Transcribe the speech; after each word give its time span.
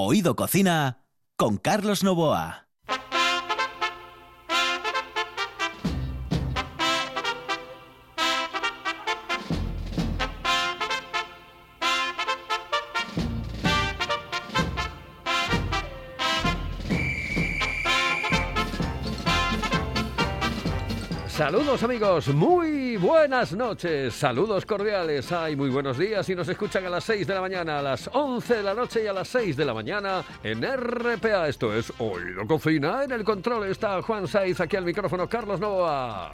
Oído 0.00 0.36
Cocina 0.36 1.02
con 1.36 1.56
Carlos 1.56 2.04
Novoa. 2.04 2.68
Saludos 21.26 21.82
amigos, 21.82 22.28
muy 22.28 22.87
buenas 23.00 23.52
noches, 23.52 24.14
saludos 24.14 24.66
cordiales, 24.66 25.30
hay 25.32 25.54
muy 25.54 25.70
buenos 25.70 25.98
días 25.98 26.28
y 26.28 26.34
nos 26.34 26.48
escuchan 26.48 26.84
a 26.86 26.90
las 26.90 27.04
6 27.04 27.26
de 27.26 27.34
la 27.34 27.40
mañana, 27.40 27.78
a 27.78 27.82
las 27.82 28.10
11 28.12 28.56
de 28.56 28.62
la 28.62 28.74
noche 28.74 29.04
y 29.04 29.06
a 29.06 29.12
las 29.12 29.28
6 29.28 29.56
de 29.56 29.64
la 29.64 29.74
mañana 29.74 30.24
en 30.42 30.62
RPA. 30.62 31.48
Esto 31.48 31.74
es 31.74 31.92
Oído 31.98 32.46
Cocina, 32.46 33.04
en 33.04 33.12
el 33.12 33.24
control 33.24 33.68
está 33.68 34.02
Juan 34.02 34.26
Saiz, 34.26 34.60
aquí 34.60 34.76
al 34.76 34.84
micrófono 34.84 35.28
Carlos 35.28 35.60
Nova. 35.60 36.30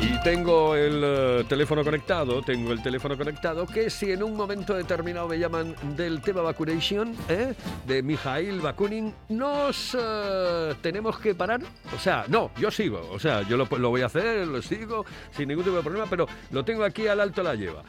Y 0.00 0.20
tengo 0.22 0.76
el 0.76 1.00
eh, 1.02 1.44
teléfono 1.48 1.82
conectado, 1.82 2.42
tengo 2.42 2.72
el 2.72 2.82
teléfono 2.82 3.16
conectado, 3.16 3.66
que 3.66 3.88
si 3.88 4.12
en 4.12 4.22
un 4.22 4.36
momento 4.36 4.74
determinado 4.74 5.26
me 5.26 5.38
llaman 5.38 5.74
del 5.96 6.20
tema 6.20 6.42
vacunation, 6.42 7.16
¿eh? 7.28 7.54
de 7.86 8.02
Mijail 8.02 8.60
Bakunin, 8.60 9.12
nos 9.30 9.96
eh, 9.98 10.74
tenemos 10.82 11.18
que 11.18 11.34
parar. 11.34 11.60
O 11.94 11.98
sea, 11.98 12.24
no, 12.28 12.50
yo 12.60 12.70
sigo, 12.70 13.08
o 13.10 13.18
sea, 13.18 13.42
yo 13.48 13.56
lo, 13.56 13.66
lo 13.78 13.88
voy 13.88 14.02
a 14.02 14.06
hacer, 14.06 14.46
lo 14.46 14.60
sigo, 14.60 15.04
sin 15.34 15.48
ningún 15.48 15.64
tipo 15.64 15.76
de 15.76 15.82
problema, 15.82 16.06
pero 16.08 16.26
lo 16.50 16.64
tengo 16.64 16.84
aquí 16.84 17.06
al 17.06 17.20
alto 17.20 17.42
la 17.42 17.54
lleva. 17.54 17.82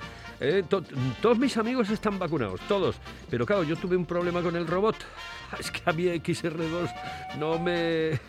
To- 0.69 0.83
todos 1.21 1.37
mis 1.37 1.57
amigos 1.57 1.89
están 1.89 2.17
vacunados, 2.19 2.61
todos. 2.67 2.95
Pero 3.29 3.45
claro, 3.45 3.63
yo 3.63 3.75
tuve 3.75 3.95
un 3.97 4.05
problema 4.05 4.41
con 4.41 4.55
el 4.55 4.65
robot. 4.65 4.95
Es 5.59 5.71
que 5.71 5.81
a 5.85 5.93
mí 5.93 6.03
XR2 6.03 6.89
no 7.39 7.57
me... 7.57 8.11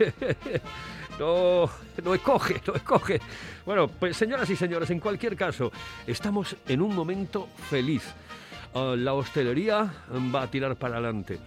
no, 1.19 1.69
no 2.02 2.14
escoge, 2.14 2.61
no 2.66 2.74
escoge. 2.74 3.20
Bueno, 3.66 3.88
pues 3.88 4.16
señoras 4.16 4.48
y 4.50 4.56
señores, 4.56 4.91
en 4.91 5.00
cualquier 5.00 5.36
caso, 5.36 5.70
estamos 6.06 6.56
en 6.66 6.83
un 6.83 6.94
momento 6.94 7.48
feliz. 7.69 8.05
Ah, 8.74 8.94
la 8.97 9.14
hostelería 9.14 9.91
va 10.34 10.42
a 10.42 10.50
tirar 10.50 10.77
para 10.77 10.94
adelante. 10.94 11.39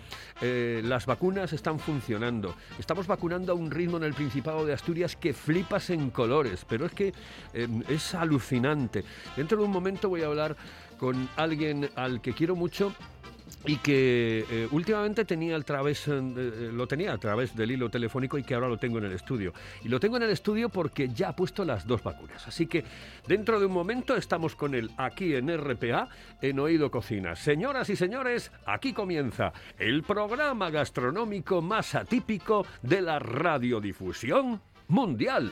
Eh, 0.41 0.81
las 0.83 1.05
vacunas 1.05 1.53
están 1.53 1.79
funcionando. 1.79 2.55
Estamos 2.79 3.05
vacunando 3.05 3.51
a 3.51 3.55
un 3.55 3.69
ritmo 3.69 3.97
en 3.97 4.03
el 4.03 4.13
Principado 4.13 4.65
de 4.65 4.73
Asturias 4.73 5.15
que 5.15 5.33
flipas 5.33 5.91
en 5.91 6.09
colores, 6.09 6.65
pero 6.67 6.85
es 6.85 6.93
que 6.93 7.13
eh, 7.53 7.67
es 7.87 8.15
alucinante. 8.15 9.03
Dentro 9.35 9.59
de 9.59 9.65
un 9.65 9.71
momento 9.71 10.09
voy 10.09 10.23
a 10.23 10.27
hablar 10.27 10.55
con 10.97 11.29
alguien 11.35 11.89
al 11.95 12.21
que 12.21 12.33
quiero 12.33 12.55
mucho 12.55 12.93
y 13.65 13.77
que 13.77 14.45
eh, 14.49 14.67
últimamente 14.71 15.25
tenía 15.25 15.55
a 15.55 15.61
través, 15.61 16.07
eh, 16.07 16.11
eh, 16.13 16.69
lo 16.73 16.87
tenía 16.87 17.13
a 17.13 17.17
través 17.17 17.55
del 17.55 17.71
hilo 17.71 17.89
telefónico 17.89 18.37
y 18.37 18.43
que 18.43 18.55
ahora 18.55 18.67
lo 18.67 18.77
tengo 18.77 18.97
en 18.97 19.05
el 19.05 19.13
estudio. 19.13 19.53
Y 19.83 19.89
lo 19.89 19.99
tengo 19.99 20.17
en 20.17 20.23
el 20.23 20.31
estudio 20.31 20.69
porque 20.69 21.09
ya 21.09 21.29
ha 21.29 21.35
puesto 21.35 21.63
las 21.63 21.85
dos 21.85 22.03
vacunas. 22.03 22.47
Así 22.47 22.65
que 22.65 22.83
dentro 23.27 23.59
de 23.59 23.65
un 23.65 23.73
momento 23.73 24.15
estamos 24.15 24.55
con 24.55 24.73
él 24.75 24.91
aquí 24.97 25.35
en 25.35 25.55
RPA, 25.55 26.09
en 26.41 26.59
Oído 26.59 26.89
Cocina. 26.89 27.35
Señoras 27.35 27.89
y 27.89 27.95
señores, 27.95 28.51
aquí 28.65 28.93
comienza 28.93 29.53
el 29.77 30.03
programa 30.03 30.69
gastronómico 30.69 31.61
más 31.61 31.95
atípico 31.95 32.65
de 32.81 33.01
la 33.01 33.19
radiodifusión 33.19 34.61
mundial. 34.87 35.51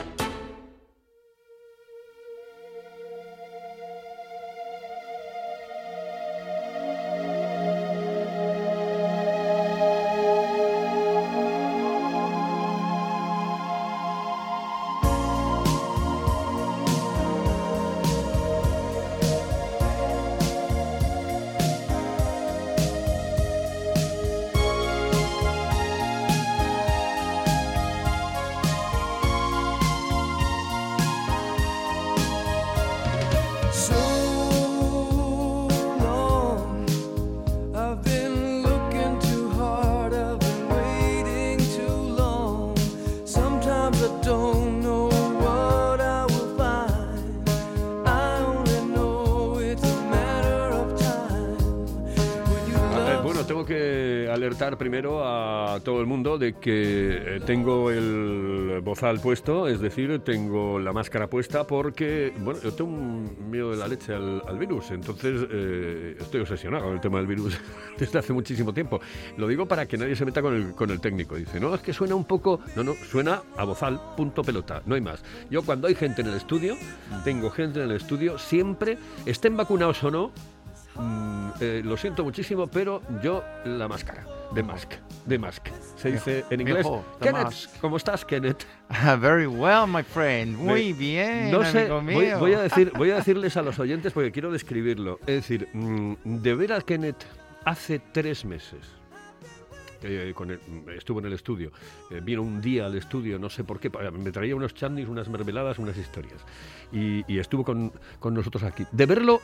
Primero 54.69 55.23
a 55.25 55.79
todo 55.83 56.01
el 56.01 56.05
mundo 56.05 56.37
de 56.37 56.53
que 56.53 57.37
eh, 57.37 57.39
tengo 57.43 57.89
el 57.89 58.79
bozal 58.83 59.19
puesto, 59.19 59.67
es 59.67 59.81
decir, 59.81 60.19
tengo 60.19 60.77
la 60.77 60.93
máscara 60.93 61.27
puesta 61.27 61.65
porque, 61.65 62.31
bueno, 62.37 62.59
yo 62.61 62.71
tengo 62.71 62.91
un 62.91 63.49
miedo 63.49 63.71
de 63.71 63.77
la 63.77 63.87
leche 63.87 64.13
al, 64.13 64.43
al 64.47 64.59
virus, 64.59 64.91
entonces 64.91 65.47
eh, 65.49 66.15
estoy 66.19 66.41
obsesionado 66.41 66.83
con 66.83 66.93
el 66.93 67.01
tema 67.01 67.17
del 67.17 67.25
virus 67.25 67.59
desde 67.97 68.19
hace 68.19 68.33
muchísimo 68.33 68.71
tiempo. 68.71 69.01
Lo 69.37 69.47
digo 69.47 69.65
para 69.65 69.87
que 69.87 69.97
nadie 69.97 70.15
se 70.15 70.25
meta 70.25 70.43
con 70.43 70.53
el, 70.53 70.73
con 70.73 70.91
el 70.91 70.99
técnico. 71.01 71.35
Dice, 71.35 71.59
no, 71.59 71.73
es 71.73 71.81
que 71.81 71.91
suena 71.91 72.13
un 72.13 72.25
poco... 72.25 72.59
No, 72.75 72.83
no, 72.83 72.93
suena 72.93 73.41
a 73.57 73.63
bozal, 73.63 73.99
punto 74.15 74.43
pelota, 74.43 74.83
no 74.85 74.93
hay 74.93 75.01
más. 75.01 75.23
Yo 75.49 75.63
cuando 75.63 75.87
hay 75.87 75.95
gente 75.95 76.21
en 76.21 76.27
el 76.27 76.35
estudio, 76.35 76.75
tengo 77.23 77.49
gente 77.49 77.81
en 77.81 77.89
el 77.89 77.95
estudio, 77.95 78.37
siempre, 78.37 78.99
estén 79.25 79.57
vacunados 79.57 80.03
o 80.03 80.11
no, 80.11 80.31
Mm, 80.95 81.49
eh, 81.59 81.81
lo 81.83 81.97
siento 81.97 82.23
muchísimo, 82.23 82.67
pero 82.67 83.01
yo 83.23 83.43
la 83.65 83.87
máscara. 83.87 84.40
De 84.53 84.63
mask. 84.63 84.91
De 85.25 85.37
mask. 85.39 85.67
Se 85.95 86.11
dice 86.11 86.43
en 86.49 86.61
inglés. 86.61 86.85
the 87.19 87.25
Kenneth, 87.27 87.43
mask. 87.43 87.79
¿cómo 87.79 87.97
estás, 87.97 88.25
Kenneth? 88.25 88.65
Ah, 88.89 89.15
very 89.15 89.45
well, 89.47 89.87
my 89.87 90.03
friend. 90.03 90.57
Muy 90.57 90.91
bien, 90.93 91.51
No 91.51 91.63
sé, 91.63 91.83
amigo 91.89 92.01
voy, 92.01 92.25
mío. 92.25 92.39
voy 92.39 92.53
a 92.53 92.61
decir, 92.61 92.91
voy 92.97 93.11
a 93.11 93.15
decirles 93.15 93.55
a 93.55 93.61
los 93.61 93.79
oyentes 93.79 94.11
porque 94.13 94.31
quiero 94.31 94.51
describirlo. 94.51 95.19
Es 95.21 95.35
decir, 95.47 95.69
mm, 95.73 96.13
de 96.25 96.55
ver 96.55 96.73
a 96.73 96.81
Kenneth 96.81 97.23
hace 97.65 97.99
tres 97.99 98.43
meses. 98.45 98.79
eh, 100.03 100.33
con 100.35 100.49
el- 100.49 100.59
estuvo 100.97 101.19
en 101.19 101.25
el 101.27 101.33
estudio, 101.33 101.71
eh, 102.09 102.19
vino 102.23 102.41
un 102.41 102.59
día 102.59 102.87
al 102.87 102.95
estudio, 102.97 103.37
no 103.37 103.51
sé 103.51 103.63
por 103.63 103.79
qué, 103.79 103.91
me 104.11 104.31
traía 104.31 104.55
unos 104.55 104.73
chandis, 104.73 105.07
unas 105.07 105.29
mermeladas, 105.29 105.77
unas 105.77 105.95
historias. 105.95 106.41
Y, 106.91 107.23
y 107.31 107.37
estuvo 107.37 107.63
con, 107.63 107.93
con 108.17 108.33
nosotros 108.33 108.63
aquí. 108.63 108.83
De 108.91 109.05
verlo 109.05 109.41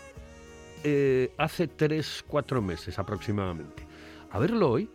eh, 0.84 1.32
hace 1.38 1.68
tres, 1.68 2.24
cuatro 2.28 2.60
meses 2.60 2.98
aproximadamente. 2.98 3.86
A 4.32 4.40
verlo 4.40 4.70
hoy, 4.72 4.90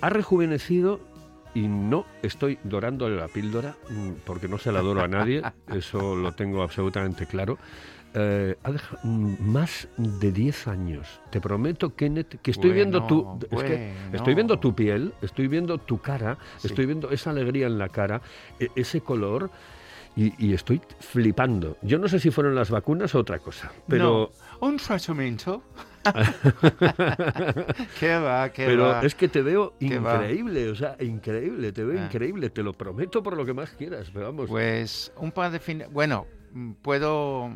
ha 0.00 0.08
rejuvenecido 0.10 1.00
y 1.54 1.66
no 1.68 2.06
estoy 2.22 2.58
dorándole 2.64 3.16
la 3.16 3.28
píldora, 3.28 3.74
mm, 3.90 4.10
porque 4.24 4.48
no 4.48 4.58
se 4.58 4.70
la 4.72 4.80
doro 4.82 5.02
a 5.02 5.08
nadie, 5.08 5.42
eso 5.68 6.14
lo 6.14 6.32
tengo 6.32 6.62
absolutamente 6.62 7.26
claro. 7.26 7.58
Eh, 8.14 8.56
ha 8.64 8.72
dejado 8.72 8.98
mm, 9.04 9.34
más 9.40 9.88
de 9.96 10.32
10 10.32 10.66
años. 10.68 11.20
Te 11.30 11.40
prometo, 11.40 11.94
Kenneth, 11.94 12.40
que 12.40 12.50
estoy 12.50 12.72
viendo 12.72 13.06
tu. 13.06 13.22
Bueno, 13.22 13.38
es 13.50 13.62
que 13.62 13.76
bueno. 13.76 14.16
estoy 14.16 14.34
viendo 14.34 14.58
tu 14.58 14.74
piel, 14.74 15.12
estoy 15.22 15.46
viendo 15.48 15.78
tu 15.78 15.98
cara, 16.00 16.36
Sí. 16.58 16.68
estoy 16.68 16.86
viendo 16.86 17.10
esa 17.10 17.30
alegría 17.30 17.66
en 17.68 17.78
la 17.78 17.88
cara, 17.88 18.20
e- 18.58 18.68
ese 18.76 19.00
color. 19.00 19.50
Y, 20.16 20.34
y 20.44 20.54
estoy 20.54 20.80
flipando. 20.98 21.76
Yo 21.82 21.96
no 21.98 22.08
sé 22.08 22.18
si 22.18 22.32
fueron 22.32 22.56
las 22.56 22.68
vacunas 22.68 23.14
o 23.14 23.20
otra 23.20 23.38
cosa, 23.38 23.70
pero 23.86 24.32
No, 24.60 24.66
un 24.66 24.76
tratamiento 24.76 25.62
qué 28.00 28.14
va, 28.18 28.48
qué 28.50 28.66
Pero 28.66 28.88
va. 28.88 29.00
es 29.02 29.14
que 29.14 29.28
te 29.28 29.42
veo 29.42 29.74
va. 29.80 29.84
increíble, 30.24 30.68
o 30.70 30.74
sea, 30.74 30.96
increíble, 31.00 31.72
te 31.72 31.84
veo 31.84 31.98
Ah. 32.00 32.04
increíble, 32.06 32.50
te 32.50 32.62
lo 32.62 32.72
prometo 32.72 33.22
por 33.22 33.36
lo 33.36 33.44
que 33.44 33.52
más 33.54 33.70
quieras, 33.70 34.10
pero 34.12 34.26
vamos. 34.26 34.48
Pues 34.48 35.12
un 35.16 35.32
par 35.32 35.50
de 35.50 35.58
fines. 35.60 35.90
Bueno, 35.90 36.26
puedo 36.82 37.50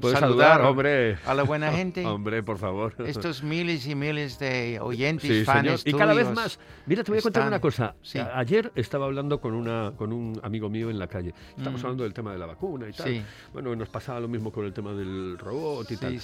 saludar, 0.00 0.20
saludar, 0.20 0.60
hombre. 0.62 1.16
a 1.26 1.34
la 1.34 1.42
buena 1.42 1.72
gente. 1.72 2.04
Hombre, 2.06 2.42
por 2.42 2.58
favor. 2.58 2.94
Estos 3.06 3.42
miles 3.42 3.86
y 3.86 3.94
miles 3.94 4.38
de 4.38 4.78
oyentes, 4.80 5.28
Sí, 5.30 5.44
fans. 5.44 5.82
Y 5.86 5.92
cada 5.92 6.14
vez 6.14 6.30
más. 6.32 6.58
Mira, 6.86 7.04
te 7.04 7.10
voy 7.10 7.18
a 7.18 7.22
contar 7.22 7.42
están- 7.42 7.48
una 7.52 7.60
cosa. 7.60 7.94
sí. 8.02 8.18
Ayer 8.18 8.72
estaba 8.74 9.06
hablando 9.06 9.40
con, 9.40 9.54
una, 9.54 9.92
con 9.96 10.12
un 10.12 10.40
amigo 10.42 10.68
mío 10.70 10.90
en 10.90 10.98
la 10.98 11.06
calle. 11.06 11.34
Estamos 11.56 11.80
Mm. 11.82 11.84
hablando 11.86 12.04
del 12.04 12.14
tema 12.14 12.32
de 12.32 12.38
la 12.38 12.46
vacuna 12.46 12.88
y 12.88 12.92
tal. 12.92 13.06
Sí. 13.08 13.22
Bueno, 13.52 13.74
nos 13.76 13.88
pasaba 13.88 14.20
lo 14.20 14.28
mismo 14.28 14.50
con 14.52 14.64
el 14.64 14.72
tema 14.72 14.92
del 14.92 15.36
robot 15.38 15.90
y 15.90 15.96
tal. 15.96 16.18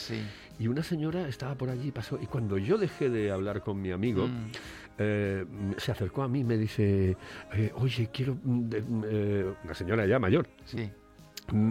Y 0.59 0.67
una 0.69 0.83
señora 0.83 1.29
estaba 1.29 1.55
por 1.55 1.69
allí, 1.69 1.91
pasó. 1.93 2.19
Y 2.21 2.27
cuando 2.27 2.57
yo 2.59 2.79
dejé 2.79 3.11
de 3.11 3.31
hablar 3.31 3.61
con 3.63 3.81
mi 3.81 3.91
amigo, 3.93 4.27
Mm. 4.27 4.51
eh, 4.99 5.45
se 5.77 5.93
acercó 5.93 6.23
a 6.23 6.29
mí 6.29 6.41
y 6.41 6.45
me 6.45 6.57
dice: 6.57 7.17
eh, 7.53 7.73
Oye, 7.77 8.09
quiero. 8.13 8.37
mm, 8.43 8.71
eh, 9.05 9.53
una 9.65 9.75
señora 9.75 10.07
ya 10.07 10.19
mayor. 10.19 10.49
Sí, 10.65 10.91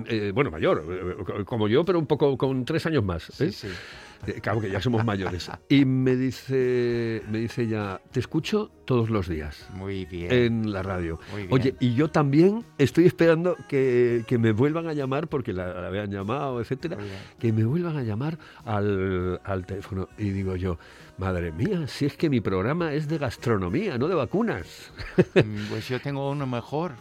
eh, 0.07 0.31
bueno, 0.33 0.51
mayor, 0.51 0.83
eh, 0.89 1.44
como 1.45 1.68
yo, 1.68 1.83
pero 1.83 2.00
un 2.00 2.06
poco 2.07 2.38
con 2.38 2.66
tres 2.66 2.86
años 2.86 3.04
más. 3.04 3.30
¿eh? 3.42 3.51
sí. 3.51 3.68
Eh, 3.68 4.39
Claro 4.42 4.60
que 4.60 4.72
ya 4.72 4.81
somos 4.81 5.06
mayores. 5.06 5.51
Y 5.69 5.86
me 5.86 6.16
dice, 6.16 7.22
me 7.30 7.38
dice 7.39 7.63
ella, 7.63 8.01
te 8.12 8.19
escucho 8.22 8.72
todos 8.86 9.12
los 9.12 9.27
días 9.27 9.68
Muy 9.75 10.06
bien. 10.06 10.31
en 10.31 10.72
la 10.72 10.81
radio. 10.81 11.19
Muy 11.31 11.42
bien. 11.44 11.54
Oye, 11.54 11.75
y 11.80 11.94
yo 11.94 12.10
también 12.10 12.63
estoy 12.80 13.06
esperando 13.06 13.56
que, 13.68 14.24
que 14.25 14.39
me 14.39 14.51
vuelvan 14.51 14.88
a 14.88 14.94
llamar, 14.94 15.27
porque 15.27 15.54
la, 15.54 15.68
la 15.80 15.88
habían 15.89 16.10
llamado, 16.10 16.60
etcétera, 16.60 16.98
que 17.38 17.54
me 17.54 17.66
vuelvan 17.66 17.98
a 17.98 18.04
llamar 18.04 18.39
al, 18.63 19.42
al 19.44 19.66
teléfono. 19.68 20.07
Y 20.18 20.30
digo 20.31 20.56
yo, 20.56 20.80
madre 21.19 21.51
mía, 21.51 21.86
si 21.88 22.06
es 22.06 22.18
que 22.18 22.28
mi 22.30 22.42
programa 22.42 22.94
es 22.94 23.07
de 23.07 23.19
gastronomía, 23.19 23.98
no 24.00 24.07
de 24.07 24.16
vacunas. 24.16 24.92
Mm, 25.36 25.68
Pues 25.69 25.88
yo 25.88 26.00
tengo 26.01 26.31
uno 26.31 26.48
mejor. 26.48 26.94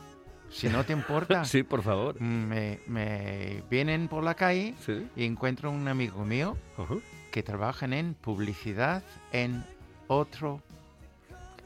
Si 0.55 0.69
no 0.69 0.85
te 0.85 0.93
importa, 0.93 1.45
Sí, 1.45 1.63
por 1.65 1.83
favor. 1.83 2.21
me, 2.21 2.79
me 2.87 3.63
vienen 3.69 4.07
por 4.09 4.23
la 4.23 4.35
calle 4.35 4.75
Sí. 4.81 5.07
y 5.17 5.25
encuentro 5.25 5.71
un 5.71 5.89
amigo 5.89 6.25
mío 6.25 6.57
que 7.33 7.43
trabaja 7.43 7.87
en 7.87 8.15
publicidad 8.15 9.03
en 9.33 9.65
otro 10.07 10.61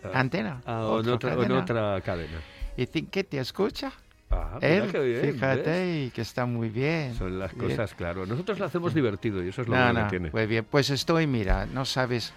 Ah, 0.03 0.21
antena. 0.21 0.63
ah, 0.65 0.81
en, 0.85 1.09
otra 1.11 1.15
otra, 1.15 1.33
en 1.33 1.37
cadena. 1.39 1.59
otra 1.61 2.01
cadena. 2.03 2.39
Y 2.77 2.87
que 2.87 3.25
te 3.25 3.39
escucha. 3.39 3.93
Ah, 4.31 4.59
Él, 4.61 4.91
qué 4.93 5.01
bien, 5.01 5.23
¿ves? 5.23 5.33
fíjate, 5.35 6.01
y 6.05 6.11
que 6.11 6.21
está 6.23 6.47
muy 6.47 6.69
bien. 6.69 7.15
Son 7.15 7.39
las 7.39 7.55
Bien. 7.55 7.71
cosas, 7.71 7.95
claro. 7.95 8.25
Nosotros 8.25 8.59
lo 8.59 8.67
hacemos 8.67 8.95
divertido 8.95 9.43
y 9.45 9.49
eso 9.49 9.63
es 9.63 9.69
lo 9.69 9.77
no, 9.77 10.05
que 10.05 10.11
tiene. 10.11 10.31
Muy 10.31 10.47
bien, 10.47 10.65
pues 10.71 10.91
estoy, 10.91 11.27
mira, 11.27 11.67
no 11.67 11.85
sabes, 11.85 12.33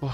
uf, 0.00 0.12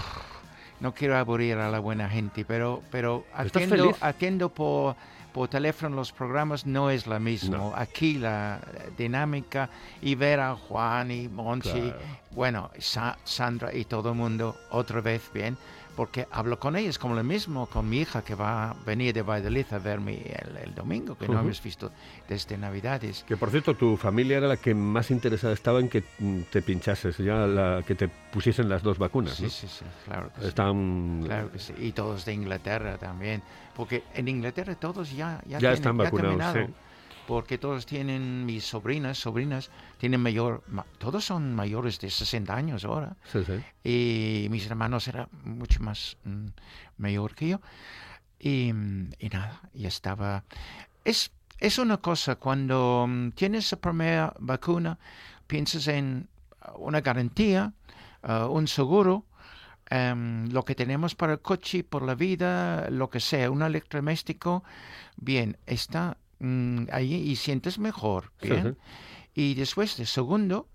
no 0.81 0.93
quiero 0.95 1.17
aburrir 1.17 1.57
a 1.59 1.71
la 1.71 1.79
buena 1.81 2.09
gente, 2.09 2.45
pero, 2.45 2.83
pero 2.91 3.25
¿Estás 3.39 3.65
atiendo, 4.01 4.49
por, 4.49 4.95
por 5.33 5.49
teléfono 5.49 5.97
los 5.97 6.13
programas 6.13 6.67
no 6.67 6.91
es 6.91 7.07
lo 7.07 7.19
mismo. 7.21 7.57
No. 7.57 7.73
Aquí 7.77 8.15
la 8.19 8.61
dinámica 8.97 9.69
y 10.03 10.15
ver 10.15 10.41
a 10.41 10.55
Juan 10.55 11.11
y 11.11 11.29
Monchi, 11.29 11.71
Claro. 11.71 11.99
bueno, 12.31 12.71
Sa- 12.79 13.19
Sandra 13.25 13.75
y 13.75 13.85
todo 13.85 14.11
el 14.11 14.17
mundo 14.17 14.57
otra 14.71 15.01
vez 15.01 15.31
bien, 15.33 15.57
porque 15.99 16.29
hablo 16.31 16.61
con 16.61 16.77
ellos 16.77 16.97
como 16.97 17.17
lo 17.17 17.25
mismo 17.25 17.67
con 17.67 17.89
mi 17.91 17.99
hija 18.03 18.23
que 18.23 18.37
va 18.37 18.71
a 18.71 18.75
venir 18.87 19.13
de 19.13 19.23
Valladolid 19.23 19.67
a 19.73 19.79
verme 19.81 20.15
el, 20.15 20.57
el 20.69 20.73
domingo, 20.73 21.19
que 21.19 21.27
no 21.27 21.41
hemos 21.41 21.61
visto 21.61 21.91
desde 22.29 22.57
Navidades. 22.57 23.25
Que 23.27 23.37
por 23.37 23.51
cierto, 23.51 23.75
tu 23.75 23.97
familia 23.97 24.37
era 24.37 24.47
la 24.47 24.57
que 24.59 24.77
más 24.77 25.11
interesada 25.11 25.53
estaba 25.53 25.81
en 25.81 25.89
que 25.89 26.05
mm, 26.21 26.43
te 26.53 26.63
pinchases, 26.63 27.19
ya 27.19 27.49
la 27.49 27.83
que 27.85 27.97
te 27.97 28.07
pusiesen 28.07 28.69
las 28.69 28.85
dos 28.85 28.97
vacunas. 28.97 29.35
Sí, 29.35 29.43
¿no? 29.43 29.51
sí, 29.51 29.67
sí, 29.67 29.85
claro 30.05 30.31
que 30.33 30.41
sí. 30.43 30.47
Están. 30.47 31.23
Claro 31.25 31.51
que 31.51 31.59
sí. 31.59 31.75
Y 31.77 31.91
todos 31.91 32.25
de 32.25 32.33
Inglaterra 32.33 32.97
también. 32.97 33.43
Porque 33.75 34.05
en 34.15 34.29
Inglaterra 34.29 34.77
todos 34.77 35.11
ya, 35.11 35.41
ya, 35.47 35.55
Ya 35.55 35.59
tienen- 35.59 35.75
están 35.75 35.97
vacunados. 35.97 36.69
Porque 37.29 37.59
todos 37.59 37.85
tienen, 37.85 38.47
mis 38.47 38.65
sobrinas, 38.65 39.19
sobrinas, 39.19 39.71
tienen 39.99 40.23
mayor, 40.23 40.63
ma- 40.69 40.87
todos 40.97 41.27
son 41.27 41.55
mayores 41.55 42.01
de 42.01 42.09
60 42.09 42.55
años 42.57 42.87
ahora. 42.87 43.17
Sí, 43.31 43.41
sí. 43.45 43.53
Y 43.85 44.49
mis 44.49 44.65
hermanos 44.67 45.07
eran 45.09 45.29
mucho 45.45 45.83
más 45.83 46.17
mm, 46.25 46.47
mayor 46.97 47.35
que 47.35 47.49
yo. 47.49 47.61
Y, 48.39 48.73
mm, 48.73 49.11
y 49.19 49.29
nada, 49.29 49.61
ya 49.75 49.89
estaba. 49.89 50.43
Es, 51.05 51.31
es 51.59 51.77
una 51.79 51.99
cosa, 51.99 52.37
cuando 52.37 53.05
mm, 53.07 53.33
tienes 53.33 53.71
la 53.73 53.79
primera 53.79 54.33
vacuna, 54.39 54.99
piensas 55.47 55.87
en 55.89 56.29
una 56.77 57.03
garantía, 57.03 57.75
uh, 58.27 58.47
un 58.47 58.69
seguro, 58.69 59.27
em, 59.91 60.49
lo 60.51 60.65
que 60.65 60.75
tenemos 60.75 61.15
para 61.15 61.35
el 61.35 61.41
coche, 61.41 61.85
por 61.85 62.05
la 62.05 62.15
vida, 62.15 62.89
lo 62.89 63.11
que 63.11 63.21
sea, 63.21 63.51
un 63.51 63.61
electrodoméstico, 63.61 64.65
bien, 65.17 65.59
está 65.67 66.17
mm, 66.41 66.85
ahí 66.93 67.15
y 67.15 67.37
sientes 67.37 67.79
mejor, 67.79 68.33
bien. 68.41 68.77
Y 69.35 69.55
después 69.55 69.97
de 69.97 70.07
segundo, 70.07 70.69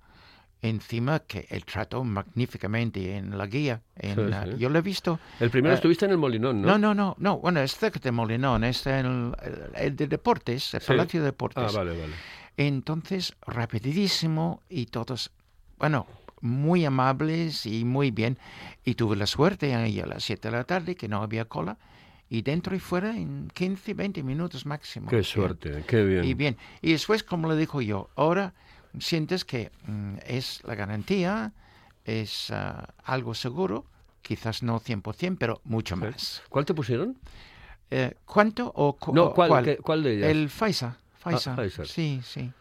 encima 0.61 1.19
que 1.19 1.45
él 1.49 1.65
trató 1.65 2.03
magníficamente 2.05 3.17
en 3.17 3.37
la 3.37 3.47
guía. 3.47 3.81
en 3.97 4.15
Sí, 4.15 4.21
la- 4.31 4.45
sí. 4.45 4.51
Yo 4.57 4.69
lo 4.69 4.79
he 4.79 4.81
visto. 4.81 5.19
El 5.39 5.49
primero 5.49 5.73
Eh, 5.73 5.75
estuviste 5.75 6.05
en 6.05 6.11
el 6.11 6.17
Molinón, 6.17 6.61
¿no? 6.61 6.67
No, 6.69 6.77
no, 6.77 6.93
no, 6.93 7.15
no. 7.19 7.37
Bueno, 7.39 7.59
es 7.59 7.75
cerca 7.77 7.99
de 7.99 8.11
Molinón, 8.11 8.63
es 8.63 8.85
el, 8.87 9.05
el- 9.41 9.71
el 9.75 9.95
de 9.95 10.07
deportes, 10.07 10.73
el 10.73 10.81
Sí. 10.81 10.87
Palacio 10.87 11.19
de 11.19 11.25
Deportes. 11.27 11.63
Ah, 11.63 11.77
vale, 11.77 11.91
vale. 11.91 12.13
Entonces, 12.55 13.35
rapidísimo 13.45 14.61
y 14.69 14.85
todos, 14.85 15.31
bueno, 15.77 16.05
muy 16.41 16.85
amables 16.85 17.65
y 17.65 17.83
muy 17.83 18.11
bien. 18.11 18.37
Y 18.85 18.95
tuve 18.95 19.15
la 19.15 19.27
suerte 19.27 19.75
ahí 19.75 19.99
a 19.99 20.05
las 20.05 20.23
7 20.23 20.49
de 20.49 20.57
la 20.57 20.63
tarde 20.63 20.95
que 20.95 21.07
no 21.07 21.21
había 21.23 21.45
cola. 21.45 21.77
Y 22.33 22.41
dentro 22.41 22.75
y 22.75 22.79
fuera 22.79 23.15
en 23.15 23.47
15, 23.53 23.93
20 23.93 24.23
minutos 24.23 24.65
máximo. 24.65 25.07
Qué 25.07 25.17
Bien. 25.17 25.23
suerte, 25.23 25.83
qué 25.85 26.03
bien. 26.03 26.23
Y 26.23 26.33
bien. 26.33 26.57
Y 26.81 26.93
después, 26.93 27.23
como 27.23 27.47
le 27.47 27.55
dijo 27.55 27.79
yo, 27.79 28.09
ahora 28.15 28.55
sientes 28.99 29.45
que 29.45 29.71
mm, 29.85 30.15
es 30.25 30.63
la 30.63 30.73
garantía, 30.73 31.53
es 32.05 32.49
ah, 32.49 32.91
algo 33.03 33.35
seguro, 33.35 33.85
quizás 34.23 34.63
no 34.63 34.79
100%, 34.79 35.37
pero 35.37 35.61
mucho 35.63 35.95
más. 35.95 36.41
¿Cuál 36.49 36.65
te 36.65 36.73
pusieron? 36.73 37.19
Eh, 37.91 38.15
¿Cuánto 38.25 38.71
o 38.73 38.93
cu- 38.97 39.13
No, 39.13 39.25
o 39.25 39.33
¿cuál, 39.35 39.63
qué- 39.63 39.77
cuál 39.77 40.01
de 40.01 40.15
ellas? 40.17 40.29
El 40.31 40.47
Pfizer. 40.47 40.89
Pfizer. 41.23 41.55
Pfizer. 41.55 41.87
Sí, 41.87 42.19
sí. 42.23 42.51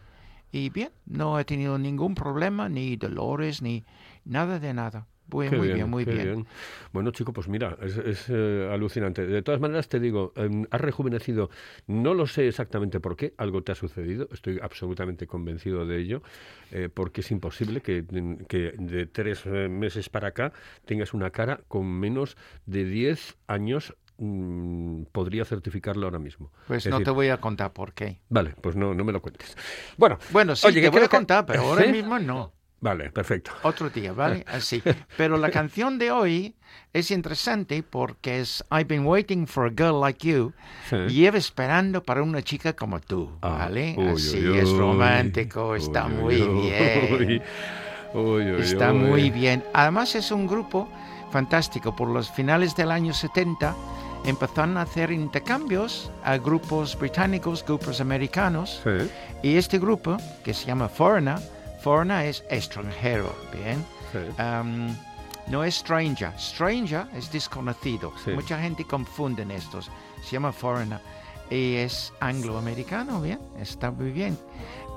Y 0.51 0.69
bien, 0.69 0.91
no 1.07 1.39
he 1.39 1.45
tenido 1.45 1.79
ningún 1.79 2.13
problema, 2.13 2.69
ni 2.69 2.95
dolores, 2.95 3.63
ni 3.63 3.83
nada 4.23 4.59
de 4.59 4.71
nada. 4.75 5.07
Muy, 5.33 5.49
Qué 5.49 5.55
muy 5.57 5.67
bien, 5.67 5.89
muy 5.89 6.05
bien. 6.05 6.45
Bueno, 6.91 7.11
chico, 7.11 7.33
pues 7.33 7.47
mira, 7.47 7.75
es, 7.81 7.97
es, 7.97 8.25
eh, 8.29 8.69
alucinante. 8.71 9.25
De 9.25 9.41
todas 9.41 9.59
maneras, 9.59 9.89
te 9.89 9.99
digo, 9.99 10.31
em, 10.35 10.65
has 10.69 10.79
rejuvenecido. 10.79 11.49
No 11.87 12.13
lo 12.13 12.27
sé 12.27 12.47
exactamente 12.47 12.99
por 12.99 13.15
qué, 13.15 13.33
algo 13.37 13.63
te 13.63 13.71
ha 13.71 13.75
sucedido. 13.75 14.29
Estoy 14.31 14.59
absolutamente 14.61 15.25
convencido 15.27 15.85
de 15.85 15.99
ello, 15.99 16.21
eh, 16.71 16.89
porque 16.93 17.21
es 17.21 17.31
imposible 17.31 17.81
que, 17.81 18.05
que 18.47 18.73
de 18.77 19.05
tres 19.07 19.43
eh, 19.45 19.67
meses 19.69 20.09
para 20.09 20.27
acá 20.29 20.53
tengas 20.85 21.13
una 21.13 21.31
cara 21.31 21.61
con 21.67 21.87
menos 21.87 22.37
de 22.65 22.85
10 22.85 23.35
años. 23.47 23.95
mm, 24.19 25.03
podría 25.11 25.43
certificarlo 25.43 26.05
ahora 26.05 26.19
mismo. 26.19 26.51
Pues 26.67 26.85
Es 26.85 26.91
no 26.91 26.97
decir, 26.97 27.05
te 27.05 27.11
voy 27.11 27.29
a 27.29 27.37
contar 27.37 27.73
por 27.73 27.93
qué. 27.93 28.19
Vale, 28.29 28.53
pues 28.61 28.75
no, 28.75 28.93
no 28.93 29.03
me 29.03 29.11
lo 29.11 29.21
cuentes. 29.21 29.57
Bueno, 29.97 30.19
Bueno, 30.29 30.55
sí, 30.55 30.67
Oye, 30.67 30.75
te 30.75 30.81
que 30.81 30.89
voy 30.89 30.99
a 30.99 31.07
que- 31.07 31.17
contar, 31.17 31.45
pero 31.47 31.63
ahora 31.63 31.85
mismo 31.91 32.19
no. 32.19 32.53
Vale, 32.83 33.09
perfecto. 33.09 33.51
Otro 33.63 33.89
día, 33.89 34.13
¿vale? 34.13 34.43
Así. 34.47 34.83
Pero 35.17 35.37
la 35.37 35.49
canción 35.49 35.97
de 35.97 36.11
hoy 36.11 36.53
es 36.91 37.09
interesante 37.11 37.81
porque 37.81 38.41
es 38.41 38.63
I've 38.71 38.85
been 38.85 39.05
waiting 39.05 39.47
for 39.47 39.65
a 39.65 39.69
girl 39.75 39.99
like 39.99 40.27
you. 40.27 40.53
Sí. 40.89 40.95
Llevo 41.07 41.37
esperando 41.37 42.03
para 42.03 42.21
una 42.21 42.41
chica 42.43 42.73
como 42.73 42.99
tú, 42.99 43.31
Ah, 43.41 43.49
¿vale? 43.59 43.95
uy, 43.97 44.07
Así 44.09 44.47
uy, 44.47 44.57
es 44.59 44.69
uy. 44.69 44.77
romántico, 44.79 45.75
está 45.75 46.05
Uy, 46.05 46.13
muy 46.13 46.41
uy, 46.41 46.61
bien. 46.61 47.41
Está 48.59 48.91
uy. 48.91 48.99
muy 48.99 49.29
bien. 49.29 49.63
Además 49.73 50.15
es 50.15 50.31
un 50.31 50.45
grupo 50.47 50.87
fantástico. 51.31 51.95
Por 51.95 52.09
los 52.09 52.29
finales 52.31 52.75
del 52.75 52.91
año 52.91 53.13
70 53.13 53.75
empezaron 54.25 54.77
a 54.77 54.81
hacer 54.83 55.11
intercambios 55.11 56.11
a 56.23 56.37
grupos 56.37 56.97
británicos, 56.97 57.65
grupos 57.65 57.99
americanos. 58.01 58.81
Sí, 58.83 59.09
Y 59.41 59.55
este 59.57 59.79
grupo, 59.79 60.17
que 60.43 60.53
se 60.53 60.65
llama 60.67 60.87
Foreigner, 60.89 61.39
Foreigner 61.83 62.25
es 62.27 62.43
extranjero, 62.49 63.35
¿bien? 63.53 63.83
sí. 64.11 64.41
Um, 64.41 64.95
no 65.47 65.63
es 65.65 65.75
stranger. 65.75 66.31
Stranger 66.39 67.05
es 67.13 67.29
desconocido. 67.31 68.13
Sí. 68.23 68.31
Mucha 68.31 68.57
gente 68.57 68.85
confunde 68.85 69.45
estos. 69.53 69.91
Se 70.23 70.31
llama 70.31 70.53
foreigner. 70.53 70.99
Y 71.49 71.75
es 71.75 72.13
angloamericano, 72.21 73.21
bien. 73.21 73.39
Está 73.59 73.91
muy 73.91 74.11
bien. 74.11 74.37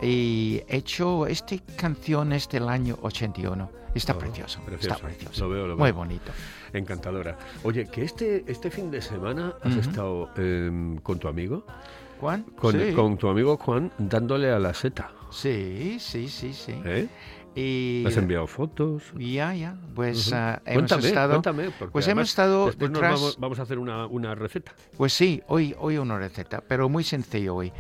Y 0.01 0.63
he 0.69 0.77
hecho 0.77 1.27
esta 1.27 1.57
canción 1.77 2.33
es 2.33 2.49
del 2.49 2.69
año 2.69 2.97
81. 3.03 3.69
Está 3.95 4.13
Oh, 4.13 4.19
precioso. 4.19 4.61
precioso. 4.61 4.95
Está 4.95 5.05
precioso. 5.05 5.45
Lo 5.45 5.51
veo, 5.51 5.67
lo 5.67 5.77
Muy 5.77 5.87
veo. 5.91 5.95
bonito. 5.97 6.31
Encantadora. 6.73 7.37
Oye, 7.65 7.87
que 7.89 8.05
este, 8.05 8.45
este 8.47 8.71
fin 8.71 8.89
de 8.91 9.01
semana 9.03 9.55
has 9.65 9.73
Ujú. 9.73 9.81
estado 9.81 10.31
em, 10.37 10.99
con 10.99 11.19
tu 11.19 11.27
amigo, 11.27 11.65
Juan. 12.21 12.45
con, 12.57 12.73
sí. 12.79 12.93
con 12.95 13.17
tu 13.17 13.29
amigo 13.29 13.57
Juan, 13.57 13.91
dándole 13.99 14.53
a 14.53 14.59
la 14.61 14.73
seta. 14.75 15.11
Sí, 15.37 15.99
sí, 16.01 16.29
sí, 16.29 16.53
sí. 16.53 16.75
¿eh? 16.85 17.09
Y 17.55 18.05
¿Has 18.07 18.17
enviado 18.19 18.47
fotos? 18.47 19.03
ya, 19.17 19.55
ya, 19.55 19.77
pues 19.95 20.29
Ujú. 20.29 20.37
ah, 20.37 20.61
hemos 20.67 20.91
cuéntame, 20.91 21.09
estado... 21.09 21.31
cuéntame. 21.31 21.71
pues 21.91 22.07
hemos 22.09 22.29
estado 22.29 22.67
después 22.67 22.91
nos 22.91 23.01
detrás... 23.01 23.21
vamos, 23.21 23.37
vamos 23.39 23.59
a 23.59 23.63
hacer 23.63 23.79
una, 23.79 24.07
una 24.07 24.35
receta. 24.35 24.73
Pues 24.97 25.15
sí, 25.15 25.43
hoy, 25.47 25.75
hoy 25.79 25.97
una 25.97 26.19
receta, 26.19 26.61
pero 26.61 26.89
muy 26.89 27.03
sencillo 27.03 27.55
hoy. 27.57 27.73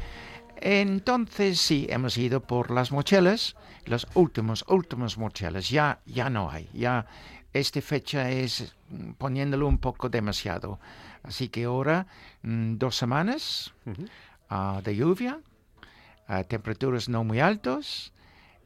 Entonces 0.58 1.60
sí, 1.60 1.86
hemos 1.90 2.16
ido 2.16 2.40
por 2.40 2.70
las 2.70 2.90
mochilas, 2.90 3.56
los 3.84 4.06
últimos, 4.14 4.64
últimos 4.68 5.18
mochilas. 5.18 5.68
Ya, 5.68 6.00
ya 6.06 6.30
no 6.30 6.50
hay, 6.50 6.68
ya 6.72 7.06
esta 7.52 7.80
fecha 7.82 8.30
es 8.30 8.74
poniéndolo 9.18 9.66
un 9.66 9.78
poco 9.78 10.08
demasiado. 10.08 10.78
Así 11.22 11.48
que 11.48 11.64
ahora 11.64 12.06
mm, 12.42 12.76
dos 12.76 12.96
semanas 12.96 13.74
Ujú. 13.84 14.06
ah, 14.48 14.80
de 14.82 14.96
lluvia, 14.96 15.40
ah, 16.28 16.44
temperaturas 16.44 17.08
no 17.08 17.24
muy 17.24 17.40
altas 17.40 18.12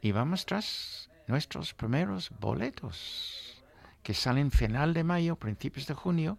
y 0.03 0.13
vamos 0.13 0.47
tras 0.47 1.11
nuestros 1.27 1.75
primeros 1.75 2.31
boletos 2.41 3.63
que 4.03 4.15
salen 4.15 4.51
final 4.51 4.95
de 4.95 5.05
mayo, 5.05 5.37
principios 5.37 5.87
de 5.87 5.95
junio 5.95 6.39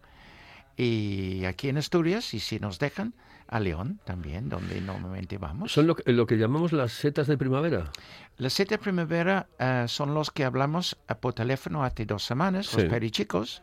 y 0.77 1.45
aquí 1.45 1.69
en 1.69 1.77
Asturias 1.77 2.33
y 2.33 2.39
si 2.39 2.59
nos 2.59 2.79
dejan 2.79 3.13
a 3.47 3.59
León 3.59 3.99
también, 4.05 4.47
donde 4.47 4.79
normalmente 4.79 5.37
vamos. 5.37 5.73
Son 5.73 5.85
lo 5.85 5.95
que, 5.95 6.09
lo 6.13 6.25
que 6.25 6.37
llamamos 6.37 6.71
las 6.71 6.93
setas 6.93 7.27
de 7.27 7.37
primavera. 7.37 7.91
Las 8.37 8.53
siete 8.53 8.75
de 8.75 8.77
primavera 8.79 9.47
eh, 9.59 9.85
son 9.87 10.13
los 10.13 10.31
que 10.31 10.45
hablamos 10.45 10.97
eh, 11.09 11.15
por 11.15 11.33
teléfono 11.33 11.83
hace 11.83 12.05
dos 12.05 12.23
semanas, 12.23 12.67
Sí. 12.67 12.77
los 12.77 12.85
perichicos, 12.89 13.61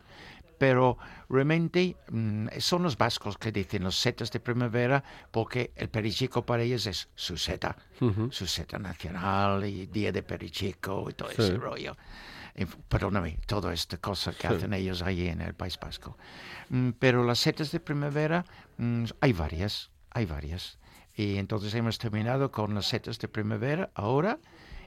pero 0.59 0.97
realmente 1.29 1.95
mm, 2.11 2.47
son 2.59 2.83
los 2.83 2.97
vascos 2.97 3.37
que 3.39 3.51
dicen 3.51 3.83
los 3.83 3.95
setas 3.97 4.29
de 4.31 4.39
primavera 4.39 5.03
porque 5.31 5.71
el 5.75 5.89
perichico 5.89 6.45
para 6.45 6.61
ellos 6.61 6.85
es 6.85 7.09
su 7.15 7.37
seta, 7.37 7.75
su 8.29 8.45
seta 8.45 8.77
nacional 8.77 9.65
y 9.65 9.87
día 9.87 10.11
de 10.11 10.21
perichico 10.21 11.07
y 11.09 11.13
todo 11.13 11.29
Sí. 11.29 11.41
ese 11.41 11.55
rollo. 11.57 11.95
F- 12.55 12.77
Perdóname, 12.89 13.39
toda 13.47 13.73
esta 13.73 13.97
cosa 13.97 14.33
que 14.33 14.47
Sí. 14.47 14.53
hacen 14.53 14.73
ellos 14.73 15.01
allí 15.01 15.27
en 15.29 15.41
el 15.41 15.53
País 15.53 15.79
Vasco. 15.79 16.17
Mm, 16.69 16.89
pero 16.99 17.23
las 17.23 17.39
setas 17.39 17.71
de 17.71 17.79
primavera 17.79 18.45
mm, 18.77 19.05
hay 19.21 19.33
varias, 19.33 19.89
hay 20.11 20.25
varias. 20.25 20.77
Y 21.15 21.37
entonces 21.37 21.73
hemos 21.73 21.97
terminado 21.97 22.51
con 22.51 22.73
las 22.75 22.87
setas 22.87 23.17
de 23.19 23.27
primavera 23.27 23.89
ahora 23.95 24.39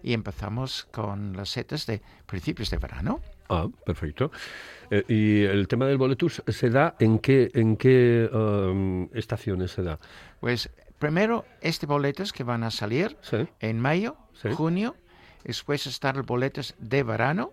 y 0.02 0.12
empezamos 0.12 0.84
con 0.90 1.34
las 1.36 1.48
setas 1.50 1.86
de 1.86 2.02
principios 2.26 2.68
de 2.70 2.78
verano. 2.78 3.20
Ah, 3.48 3.68
perfecto. 3.84 4.30
Eh, 4.90 5.04
¿Y 5.08 5.42
el 5.44 5.68
tema 5.68 5.86
del 5.86 5.98
boletus 5.98 6.42
se 6.46 6.70
da 6.70 6.94
en 6.98 7.18
qué, 7.18 7.50
en 7.54 7.76
qué 7.76 8.28
um, 8.32 9.08
estaciones 9.14 9.70
se 9.72 9.82
da? 9.82 9.98
Pues 10.40 10.70
primero, 10.98 11.44
este 11.60 11.86
boletos 11.86 12.32
que 12.32 12.44
van 12.44 12.62
a 12.64 12.70
salir 12.70 13.16
Sí. 13.22 13.46
en 13.60 13.80
mayo, 13.80 14.16
Sí. 14.34 14.50
junio, 14.52 14.96
después 15.44 15.86
están 15.86 16.16
los 16.16 16.26
boletos 16.26 16.74
de 16.78 17.02
verano 17.02 17.52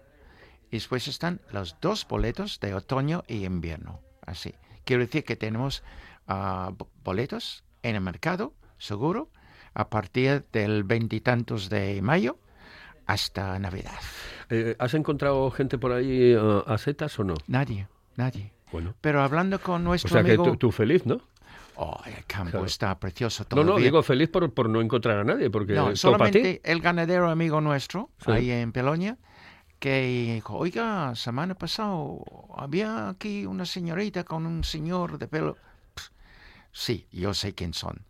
y 0.72 0.77
después 0.77 1.08
están 1.08 1.41
los 1.51 1.75
dos 1.81 2.08
boletos 2.08 2.60
de 2.60 2.74
otoño 2.74 3.24
y 3.27 3.46
invierno. 3.46 4.00
Así. 4.25 4.53
Quiero 4.86 5.01
decir 5.03 5.24
que 5.24 5.36
tenemos 5.36 5.84
bo- 6.27 6.89
boletos 7.03 7.63
en 7.84 7.96
el 7.96 8.01
mercado, 8.01 8.53
seguro, 8.77 9.29
a 9.74 9.89
partir 9.89 10.46
del 10.51 10.84
veintitantos 10.84 11.69
de 11.69 12.01
mayo 12.01 12.38
hasta 13.10 13.58
Navidad. 13.58 13.92
Eh, 14.51 14.75
¿Has 14.78 14.94
encontrado 14.94 15.50
gente 15.51 15.78
por 15.80 15.92
ahí 15.92 16.36
uh, 16.36 16.63
a 16.68 16.78
setas 16.78 17.18
o 17.20 17.24
no? 17.24 17.34
Nadie, 17.48 17.88
nadie. 18.16 18.51
Bueno. 18.72 18.94
Pero 19.01 19.24
hablando 19.24 19.60
con 19.60 19.82
O 19.82 19.86
nuestro 19.86 20.12
sea 20.12 20.24
que 20.24 20.30
amigo... 20.34 20.44
tú, 20.44 20.58
tú 20.58 20.72
feliz, 20.72 21.06
¿no? 21.08 21.20
Oh, 21.75 22.00
el 22.06 22.24
campo 22.25 22.51
Claro. 22.51 22.66
está 22.68 23.00
precioso 23.00 23.44
No, 23.44 23.48
todavía. 23.50 23.74
no, 23.74 23.80
digo 23.80 24.04
feliz 24.04 24.30
por, 24.30 24.54
por 24.54 24.70
no 24.70 24.80
encontrar 24.82 25.20
a 25.20 25.24
nadie, 25.24 25.50
porque 25.50 25.74
No, 25.74 25.96
solamente 25.96 26.62
el 26.63 26.82
ganadero 26.82 27.30
amigo 27.30 27.62
nuestro, 27.62 28.10
Sí. 28.24 28.32
ahí 28.32 28.51
en 28.51 28.72
Peloña, 28.74 29.18
que 29.80 30.34
dijo, 30.36 30.56
oiga, 30.58 31.16
semana 31.16 31.56
pasada 31.56 31.96
había 32.58 33.10
aquí 33.10 33.46
una 33.48 33.66
señorita 33.66 34.24
con 34.24 34.46
un 34.46 34.63
señor 34.63 35.18
de 35.18 35.28
pelo. 35.28 35.58
Pff, 35.96 36.10
sí, 36.72 37.08
yo 37.12 37.34
sé 37.34 37.56
quién 37.56 37.74
son. 37.74 38.06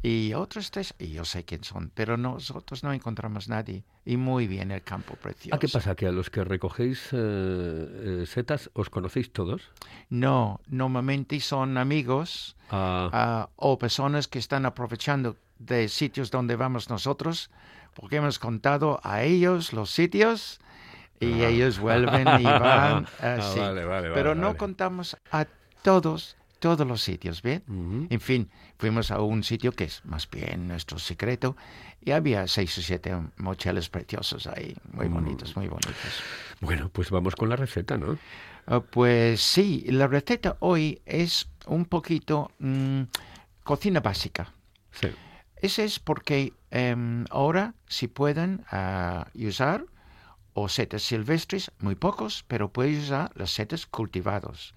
Y 0.00 0.32
otros 0.34 0.70
tres, 0.70 0.94
y 0.98 1.08
yo 1.10 1.24
sé 1.24 1.44
quién 1.44 1.64
son, 1.64 1.90
pero 1.92 2.16
nosotros 2.16 2.84
no 2.84 2.92
encontramos 2.92 3.48
nadie. 3.48 3.82
Y 4.04 4.16
muy 4.16 4.46
bien 4.46 4.70
el 4.70 4.82
campo 4.82 5.14
precioso. 5.14 5.56
¿Ah, 5.56 5.58
qué 5.58 5.68
pasa? 5.68 5.94
¿Que 5.96 6.06
a 6.06 6.12
los 6.12 6.30
que 6.30 6.44
recogéis 6.44 7.08
eh, 7.12 8.20
eh, 8.22 8.24
setas 8.26 8.70
os 8.74 8.90
conocéis 8.90 9.32
todos? 9.32 9.72
No, 10.08 10.60
normalmente 10.68 11.40
son 11.40 11.76
amigos 11.76 12.56
Ah, 12.70 13.08
ah, 13.12 13.48
o 13.56 13.78
personas 13.78 14.28
que 14.28 14.38
están 14.38 14.66
aprovechando 14.66 15.36
de 15.58 15.88
sitios 15.88 16.30
donde 16.30 16.56
vamos 16.56 16.90
nosotros, 16.90 17.50
porque 17.94 18.16
hemos 18.16 18.38
contado 18.38 19.00
a 19.02 19.22
ellos 19.22 19.72
los 19.72 19.90
sitios 19.90 20.60
y 21.18 21.42
ellos 21.42 21.78
vuelven 21.78 22.28
y 22.40 22.44
van. 22.44 23.06
Ah, 23.20 23.38
vale, 23.56 23.84
vale, 23.84 24.10
Pero 24.12 24.30
vale, 24.30 24.40
no 24.40 24.56
contamos 24.56 25.16
a 25.32 25.46
todos, 25.82 26.36
todos 26.58 26.86
los 26.86 27.02
sitios, 27.02 27.42
¿bien? 27.42 27.62
En 28.10 28.20
fin, 28.20 28.50
fuimos 28.78 29.10
a 29.10 29.20
un 29.20 29.42
sitio 29.44 29.72
que 29.72 29.84
es 29.84 30.04
más 30.04 30.28
bien 30.30 30.68
nuestro 30.68 30.98
secreto 30.98 31.56
y 32.00 32.10
había 32.12 32.46
seis 32.46 32.76
o 32.78 32.82
siete 32.82 33.16
mochilas 33.36 33.88
preciosos 33.88 34.46
ahí, 34.46 34.76
muy 34.92 35.08
Mm. 35.08 35.14
bonitos, 35.14 35.56
muy 35.56 35.68
bonitos. 35.68 36.22
Bueno, 36.60 36.88
pues 36.88 37.10
vamos 37.10 37.34
con 37.36 37.48
la 37.48 37.56
receta, 37.56 37.96
¿no? 37.96 38.18
Ah, 38.66 38.80
pues 38.80 39.40
sí, 39.40 39.84
la 39.88 40.06
receta 40.06 40.56
hoy 40.60 41.00
es 41.06 41.48
un 41.66 41.84
poquito 41.86 42.50
mm, 42.58 43.02
cocina 43.64 44.00
básica. 44.00 44.52
Sí. 44.92 45.08
Ese 45.60 45.84
es 45.84 45.98
porque 45.98 46.52
em, 46.70 47.24
ahora 47.30 47.74
si 47.88 48.08
pueden 48.08 48.64
ah, 48.70 49.26
usar 49.34 49.84
o 50.54 50.68
setas 50.68 51.02
silvestres, 51.02 51.70
muy 51.78 51.94
pocos, 51.94 52.44
pero 52.48 52.68
puedes 52.72 53.04
usar 53.04 53.30
las 53.36 53.50
setas 53.52 53.86
cultivados. 53.86 54.74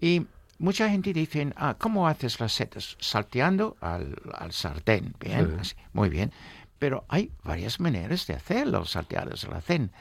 Y 0.00 0.26
mucha 0.58 0.88
gente 0.88 1.12
dice, 1.12 1.52
ah, 1.56 1.76
¿cómo 1.78 2.06
haces 2.08 2.40
las 2.40 2.52
setas? 2.52 2.96
Salteando 3.00 3.76
al, 3.80 4.16
al 4.34 4.52
sartén, 4.52 5.14
bien, 5.20 5.48
Sí. 5.48 5.56
así, 5.60 5.74
muy 5.92 6.08
bien. 6.08 6.32
Pero 6.78 7.04
hay 7.08 7.30
varias 7.42 7.80
maneras 7.80 8.26
de 8.26 8.34
hacer 8.34 8.66
los 8.66 8.90
salteados 8.90 9.44
al 9.44 9.52
sartén. 9.52 9.92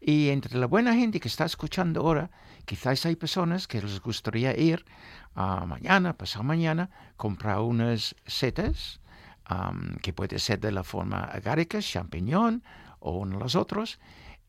Y 0.00 0.28
entre 0.28 0.58
la 0.58 0.66
buena 0.66 0.94
gente 0.94 1.18
que 1.20 1.28
está 1.28 1.44
escuchando 1.44 2.00
ahora, 2.00 2.30
quizás 2.64 3.04
hay 3.06 3.16
personas 3.16 3.66
que 3.66 3.82
les 3.82 4.00
gustaría 4.00 4.56
ir 4.56 4.84
ah, 5.34 5.64
mañana, 5.66 6.12
pasado 6.16 6.44
mañana, 6.44 6.90
comprar 7.16 7.60
unas 7.60 8.14
setas, 8.26 9.00
am, 9.44 9.96
que 10.02 10.12
puede 10.12 10.38
ser 10.38 10.60
de 10.60 10.70
la 10.72 10.84
forma 10.84 11.20
agárica, 11.24 11.80
champiñón 11.80 12.62
o 13.00 13.12
uno 13.18 13.38
de 13.38 13.44
los 13.44 13.54
otros, 13.56 13.98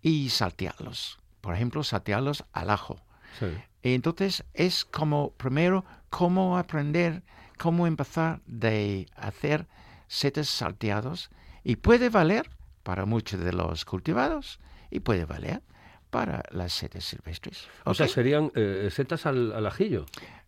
y 0.01 0.29
saltearlos. 0.29 1.19
Por 1.41 1.55
ejemplo, 1.55 1.83
saltearlos 1.83 2.43
al 2.53 2.69
ajo. 2.69 2.97
Sí. 3.39 3.47
Entonces 3.81 4.43
es 4.53 4.83
como, 4.85 5.31
primero, 5.31 5.85
cómo 6.09 6.57
aprender, 6.57 7.23
cómo 7.57 7.87
empezar 7.87 8.41
de 8.45 9.07
hacer 9.15 9.67
setas 10.07 10.47
salteados 10.49 11.29
y 11.63 11.77
puede 11.77 12.09
valer 12.09 12.49
para 12.83 13.05
muchos 13.05 13.39
de 13.39 13.53
los 13.53 13.85
cultivados 13.85 14.59
y 14.91 14.99
puede 15.01 15.25
valer 15.25 15.61
para 16.09 16.43
las 16.51 16.73
setas 16.73 17.05
silvestres. 17.05 17.67
O 17.85 17.93
sea, 17.93 18.07
serían 18.07 18.51
eh, 18.55 18.89
setas 18.91 19.25
al, 19.25 19.53
al 19.53 19.65
ajillo. 19.67 20.05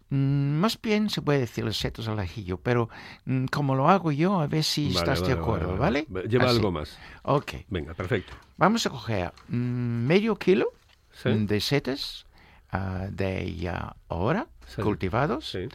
Mm, 0.09 0.57
más 0.59 0.81
bien 0.81 1.09
se 1.09 1.21
puede 1.21 1.39
decir 1.39 1.63
las 1.63 1.77
setas 1.77 2.07
al 2.09 2.19
ajillo, 2.19 2.57
pero 2.57 2.89
mm, 3.25 3.45
como 3.45 3.75
lo 3.75 3.87
hago 3.87 4.11
yo, 4.11 4.41
a 4.41 4.47
ver 4.47 4.63
si 4.63 4.87
Vale, 4.87 4.97
estás 4.99 5.21
vale, 5.21 5.33
de 5.35 5.39
acuerdo, 5.39 5.77
vale, 5.77 6.05
¿vale? 6.09 6.27
Lleva 6.27 6.45
Así. 6.47 6.55
algo 6.57 6.71
más. 6.71 6.97
Ok, 7.23 7.53
Venga, 7.69 7.93
perfecto. 7.93 8.33
vamos 8.57 8.85
a 8.85 8.89
coger 8.89 9.31
mm, 9.47 9.55
medio 9.55 10.35
kilo 10.35 10.73
Sí. 11.13 11.29
de 11.45 11.61
setas 11.61 12.25
ah, 12.71 13.07
de 13.09 13.55
ya 13.55 13.95
ahora 14.09 14.47
Sí. 14.67 14.81
cultivados. 14.81 15.49
Sí. 15.51 15.67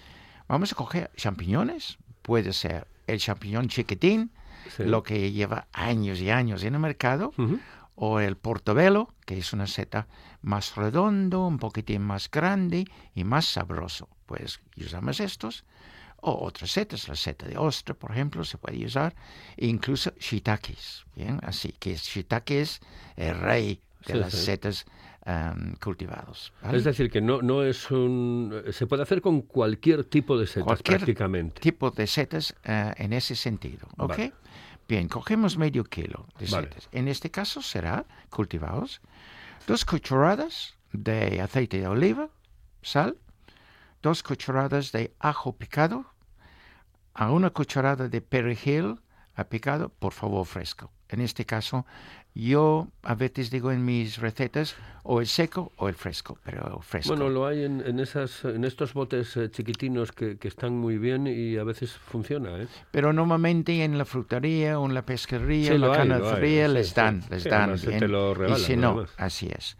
Vamos 0.48 0.72
a 0.72 0.74
coger 0.74 1.10
champiñones, 1.16 1.98
puede 2.22 2.52
ser 2.52 2.86
el 3.06 3.18
champiñón 3.20 3.68
chiquitín, 3.68 4.30
sí. 4.76 4.84
lo 4.84 5.02
que 5.02 5.30
lleva 5.32 5.66
años 5.72 6.20
y 6.20 6.30
años 6.30 6.62
en 6.64 6.74
el 6.74 6.80
mercado, 6.80 7.32
Ujú. 7.36 7.58
o 7.94 8.20
el 8.20 8.36
portobello, 8.36 9.08
que 9.24 9.38
es 9.38 9.52
una 9.52 9.66
seta 9.66 10.06
más 10.42 10.76
redondo, 10.76 11.46
un 11.46 11.58
poquitín 11.58 12.02
más 12.02 12.30
grande 12.30 12.84
y 13.14 13.24
más 13.24 13.46
sabroso. 13.46 14.08
Pues 14.26 14.60
usamos 14.76 15.20
estos, 15.20 15.64
o 16.20 16.44
otras 16.46 16.70
setas, 16.70 17.08
la 17.08 17.14
seta 17.16 17.46
de 17.46 17.56
ostra, 17.58 17.94
por 17.94 18.10
ejemplo, 18.12 18.42
se 18.44 18.56
puede 18.58 18.84
usar, 18.84 19.14
e 19.56 19.66
incluso 19.66 20.12
shiitakes, 20.18 21.04
bien, 21.14 21.38
así 21.42 21.72
que 21.78 21.94
shiitake 21.96 22.62
es 22.62 22.80
el 23.16 23.38
rey 23.38 23.80
de 24.06 24.12
Sí, 24.14 24.18
las 24.18 24.32
sí. 24.32 24.44
setas 24.44 24.86
cultivados. 25.82 26.52
¿vale? 26.62 26.78
Es 26.78 26.84
decir, 26.84 27.10
que 27.10 27.20
no, 27.20 27.42
no 27.42 27.62
es 27.62 27.90
un... 27.90 28.62
Se 28.70 28.86
puede 28.86 29.02
hacer 29.02 29.20
con 29.20 29.42
cualquier 29.42 30.04
tipo 30.04 30.38
de 30.38 30.46
setas 30.46 30.64
Cualquier 30.64 30.98
prácticamente. 30.98 31.60
tipo 31.60 31.90
de 31.90 32.06
setas 32.06 32.54
eh, 32.64 32.92
en 32.96 33.12
ese 33.12 33.34
sentido. 33.34 33.88
¿Ok? 33.98 34.08
Vale. 34.10 34.32
Bien, 34.88 35.08
cogemos 35.08 35.58
medio 35.58 35.82
kilo 35.84 36.26
de 36.38 36.46
Vale. 36.46 36.68
setas. 36.68 36.88
En 36.92 37.08
este 37.08 37.30
caso 37.30 37.60
será 37.60 38.04
cultivados. 38.30 39.00
Dos 39.66 39.84
cucharadas 39.84 40.76
de 40.92 41.40
aceite 41.40 41.80
de 41.80 41.88
oliva, 41.88 42.28
sal. 42.82 43.16
Dos 44.02 44.22
cucharadas 44.22 44.92
de 44.92 45.12
ajo 45.18 45.56
picado. 45.56 46.06
A 47.14 47.32
una 47.32 47.50
cucharada 47.50 48.08
de 48.08 48.20
perejil 48.20 49.00
ha 49.36 49.44
picado, 49.44 49.90
por 49.90 50.12
favor 50.12 50.44
fresco. 50.46 50.90
En 51.08 51.20
este 51.20 51.44
caso, 51.44 51.86
yo 52.34 52.88
a 53.02 53.14
veces 53.14 53.50
digo 53.50 53.70
en 53.70 53.84
mis 53.84 54.18
recetas 54.18 54.74
o 55.04 55.20
el 55.20 55.26
seco 55.28 55.70
o 55.76 55.88
el 55.88 55.94
fresco, 55.94 56.36
pero 56.44 56.80
fresco. 56.80 57.14
Bueno, 57.14 57.28
lo 57.30 57.46
hay 57.46 57.62
en, 57.64 57.80
en 57.86 58.00
esas, 58.00 58.44
en 58.44 58.64
estos 58.64 58.92
botes 58.92 59.36
eh, 59.36 59.48
chiquitinos 59.50 60.10
que, 60.10 60.36
que 60.36 60.48
están 60.48 60.76
muy 60.76 60.98
bien 60.98 61.26
y 61.28 61.56
a 61.58 61.64
veces 61.64 61.92
funciona, 61.92 62.58
¿eh? 62.60 62.66
Pero 62.90 63.12
normalmente 63.12 63.84
en 63.84 63.96
la 63.98 64.04
frutería 64.04 64.80
o 64.80 64.86
en 64.86 64.94
la 64.94 65.02
pesquería, 65.02 65.68
Sí, 65.68 65.74
en 65.76 65.80
la 65.82 65.92
canadería 65.92 66.66
les 66.66 66.88
sí. 66.88 66.94
dan, 66.96 67.22
les 67.30 67.44
Sí, 67.44 67.48
dan 67.50 67.62
además 67.62 67.80
se 67.82 67.86
bien. 67.88 68.00
te 68.00 68.08
lo 68.08 68.32
y 68.32 68.34
regalan, 68.34 68.58
si 68.58 68.76
no, 68.76 68.88
además. 68.90 69.10
así 69.18 69.48
es. 69.56 69.76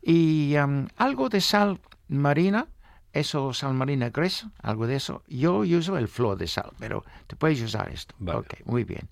Y 0.00 0.54
am, 0.56 0.88
algo 0.96 1.28
de 1.28 1.40
sal 1.40 1.80
marina, 2.08 2.68
eso 3.12 3.52
sal 3.52 3.74
marina 3.74 4.10
gruesa, 4.10 4.50
algo 4.62 4.86
de 4.86 4.96
eso. 4.96 5.22
Yo 5.28 5.58
uso 5.58 5.96
el 5.98 6.08
flor 6.08 6.38
de 6.38 6.46
sal, 6.46 6.72
pero 6.78 7.04
te 7.26 7.36
puedes 7.36 7.60
usar 7.62 7.90
esto. 7.90 8.14
Vale. 8.18 8.40
Ok, 8.40 8.54
muy 8.64 8.84
bien. 8.84 9.08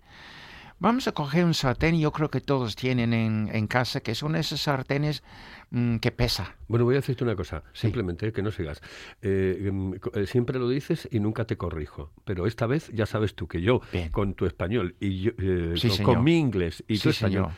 Vamos 0.83 1.07
a 1.07 1.13
coger 1.13 1.45
un 1.45 1.53
sartén, 1.53 2.01
yo 2.01 2.11
creo 2.11 2.31
que 2.31 2.41
todos 2.41 2.75
tienen 2.75 3.13
en, 3.13 3.51
en 3.53 3.67
casa, 3.67 4.01
que 4.01 4.15
son 4.15 4.35
esos 4.35 4.63
sartenes 4.63 5.23
mm, 5.69 5.97
que 5.97 6.11
pesa. 6.11 6.57
Bueno, 6.69 6.87
voy 6.87 6.95
a 6.95 7.01
decirte 7.01 7.23
una 7.23 7.37
cosa, 7.37 7.63
Sí. 7.75 7.83
simplemente 7.83 8.33
que 8.33 8.41
no 8.41 8.51
sigas. 8.51 8.81
Eh, 9.21 9.65
em, 9.67 9.93
eh, 10.15 10.27
siempre 10.27 10.59
lo 10.59 10.71
dices 10.71 11.07
y 11.13 11.21
nunca 11.21 11.45
te 11.45 11.59
corrijo, 11.59 12.11
pero 12.25 12.47
esta 12.47 12.67
vez 12.67 12.89
ya 12.95 13.05
sabes 13.05 13.35
tú 13.35 13.47
que 13.47 13.61
yo, 13.61 13.83
Bien. 13.93 14.09
con 14.09 14.33
tu 14.33 14.47
español 14.47 14.97
y 15.01 15.21
yo, 15.21 15.33
eh, 15.37 15.75
Sí, 15.77 16.03
con, 16.03 16.25
mi 16.25 16.39
inglés 16.39 16.83
y 16.89 16.97
tu 16.99 17.11
español, 17.11 17.45
señor. 17.45 17.51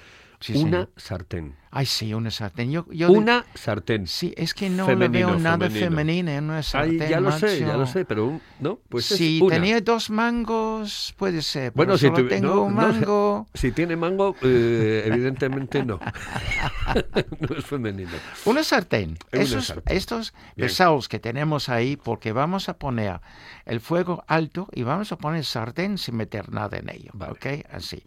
Sí, 0.43 0.53
una 0.55 0.63
señor. 0.65 0.91
sartén. 0.97 1.55
Ay, 1.75 1.87
sí, 1.87 2.13
una 2.13 2.31
sartén. 2.31 2.71
Yo, 2.71 2.85
yo 2.91 3.09
de- 3.09 3.17
Una 3.19 3.47
sartén. 3.55 4.07
Sí, 4.07 4.35
es 4.37 4.53
que 4.53 4.69
no 4.69 4.87
le 4.95 5.09
veo 5.09 5.39
nada 5.39 5.71
femenino. 5.71 6.31
en 6.31 6.45
una 6.45 6.57
Ay, 6.59 6.63
sartén. 6.65 7.09
ya 7.09 7.21
lo 7.21 7.33
sé, 7.33 7.61
ya 7.61 7.67
macho. 7.69 7.79
lo 7.79 7.87
sé, 7.87 8.05
pero 8.05 8.41
no, 8.61 8.79
pues 8.91 9.11
es 9.11 9.17
si 9.17 9.41
una. 9.41 9.55
tenía 9.55 9.81
dos 9.81 10.11
mangos, 10.11 11.15
puede 11.17 11.41
ser. 11.41 11.73
Bueno, 11.73 11.93
Bueno, 11.93 11.99
si 11.99 12.07
solo 12.09 12.19
tuvi- 12.19 12.29
tengo 12.29 12.55
no, 12.57 12.63
un 12.65 12.75
no 12.75 12.81
mango. 12.89 13.49
Si 13.55 13.73
tiene 13.73 13.97
mango, 13.97 14.37
eh, 14.43 15.05
evidentemente 15.07 15.83
no. 15.85 15.99
no 17.41 17.57
es 17.57 17.65
femenino. 17.65 18.11
Una 18.45 18.65
sartén. 18.65 19.17
Una 19.33 19.43
Esos, 19.43 19.67
sartén. 19.67 19.97
Estos 19.97 20.33
Bien. 20.57 20.69
pesados 20.69 21.09
que 21.09 21.19
tenemos 21.21 21.69
ahí, 21.69 21.97
porque 21.97 22.33
vamos 22.33 22.69
a 22.69 22.75
poner 22.79 23.21
el 23.65 23.81
fuego 23.81 24.25
alto 24.27 24.69
y 24.73 24.83
vamos 24.83 25.13
a 25.13 25.17
poner 25.17 25.45
sartén 25.45 25.97
sin 25.99 26.17
meter 26.17 26.51
nada 26.53 26.77
en 26.79 26.91
ello. 26.91 27.11
Vale. 27.15 27.33
¿Ok? 27.33 27.47
Así. 27.73 28.03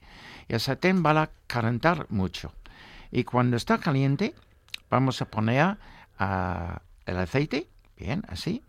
Y 0.47 0.53
el 0.53 0.59
sartén 0.59 1.03
va 1.05 1.21
a 1.21 1.29
calentar 1.47 2.05
mucho. 2.09 2.53
Y 3.11 3.23
cuando 3.23 3.57
está 3.57 3.77
caliente, 3.77 4.33
vamos 4.89 5.21
a 5.21 5.25
poner 5.29 5.77
el 6.19 7.17
aceite, 7.17 7.69
bien, 7.97 8.23
así. 8.27 8.63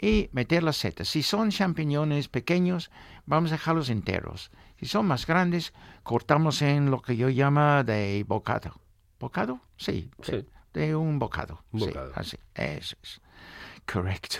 Y 0.00 0.28
meter 0.32 0.62
las 0.62 0.76
setas. 0.76 1.08
Si 1.08 1.22
son 1.22 1.50
champiñones 1.50 2.28
pequeños, 2.28 2.90
vamos 3.26 3.50
a 3.52 3.54
dejarlos 3.54 3.88
enteros. 3.88 4.50
Si 4.78 4.86
son 4.86 5.06
más 5.06 5.26
grandes, 5.26 5.72
cortamos 6.02 6.60
en 6.62 6.90
lo 6.90 7.00
que 7.00 7.16
yo 7.16 7.28
llamo 7.28 7.84
de 7.84 8.24
bocado. 8.26 8.80
¿Bocado? 9.20 9.60
Sí, 9.76 10.10
Sí. 10.22 10.32
de, 10.32 10.46
de 10.88 10.96
un 10.96 11.18
bocado. 11.18 11.62
Un 11.72 11.80
sí, 11.80 11.86
bocado. 11.86 12.12
así, 12.16 12.36
eso 12.54 12.96
es. 13.02 13.20
Correcto. 13.90 14.38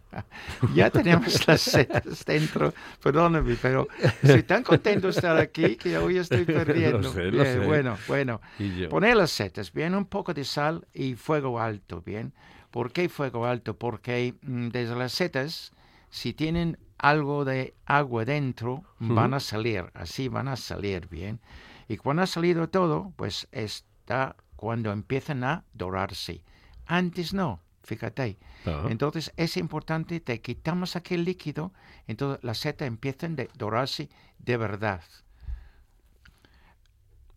ya 0.74 0.90
tenemos 0.90 1.46
las 1.46 1.60
setas 1.60 2.24
dentro. 2.24 2.72
Perdóname, 3.02 3.56
pero 3.60 3.88
estoy 4.22 4.42
tan 4.44 4.62
contento 4.62 5.08
de 5.08 5.12
estar 5.12 5.36
aquí 5.36 5.76
que 5.76 5.98
hoy 5.98 6.18
estoy 6.18 6.44
perdiendo. 6.44 7.12
sé, 7.12 7.24
lo 7.24 7.42
Bien, 7.42 7.60
sé. 7.60 7.66
Bueno, 7.66 7.98
bueno. 8.06 8.40
Poner 8.88 9.16
las 9.16 9.32
setas, 9.32 9.72
bien, 9.72 9.94
un 9.94 10.06
poco 10.06 10.32
de 10.32 10.44
sal 10.44 10.86
y 10.92 11.14
fuego 11.14 11.60
alto, 11.60 12.02
bien. 12.04 12.32
¿Por 12.70 12.92
qué 12.92 13.08
fuego 13.08 13.44
alto? 13.46 13.76
Porque 13.76 14.34
mm, 14.42 14.68
desde 14.68 14.96
las 14.96 15.12
setas, 15.12 15.72
si 16.10 16.32
tienen 16.32 16.78
algo 16.98 17.44
de 17.44 17.74
agua 17.86 18.24
dentro, 18.24 18.84
van 18.98 19.34
a 19.34 19.40
salir, 19.40 19.90
así 19.94 20.28
van 20.28 20.48
a 20.48 20.56
salir, 20.56 21.08
bien. 21.08 21.40
Y 21.88 21.96
cuando 21.96 22.22
ha 22.22 22.26
salido 22.26 22.68
todo, 22.68 23.12
pues 23.16 23.48
está 23.52 24.36
cuando 24.56 24.92
empiezan 24.92 25.44
a 25.44 25.64
dorarse. 25.74 26.42
Antes 26.86 27.34
no, 27.34 27.60
fíjate. 27.84 28.38
Ajá. 28.64 28.88
Entonces 28.90 29.32
es 29.36 29.56
importante, 29.56 30.20
te 30.20 30.40
quitamos 30.40 30.96
aquel 30.96 31.24
líquido, 31.24 31.72
entonces 32.06 32.42
las 32.42 32.58
setas 32.58 32.88
empiezan 32.88 33.38
a 33.38 33.46
dorarse 33.56 34.08
de 34.38 34.56
verdad. 34.56 35.02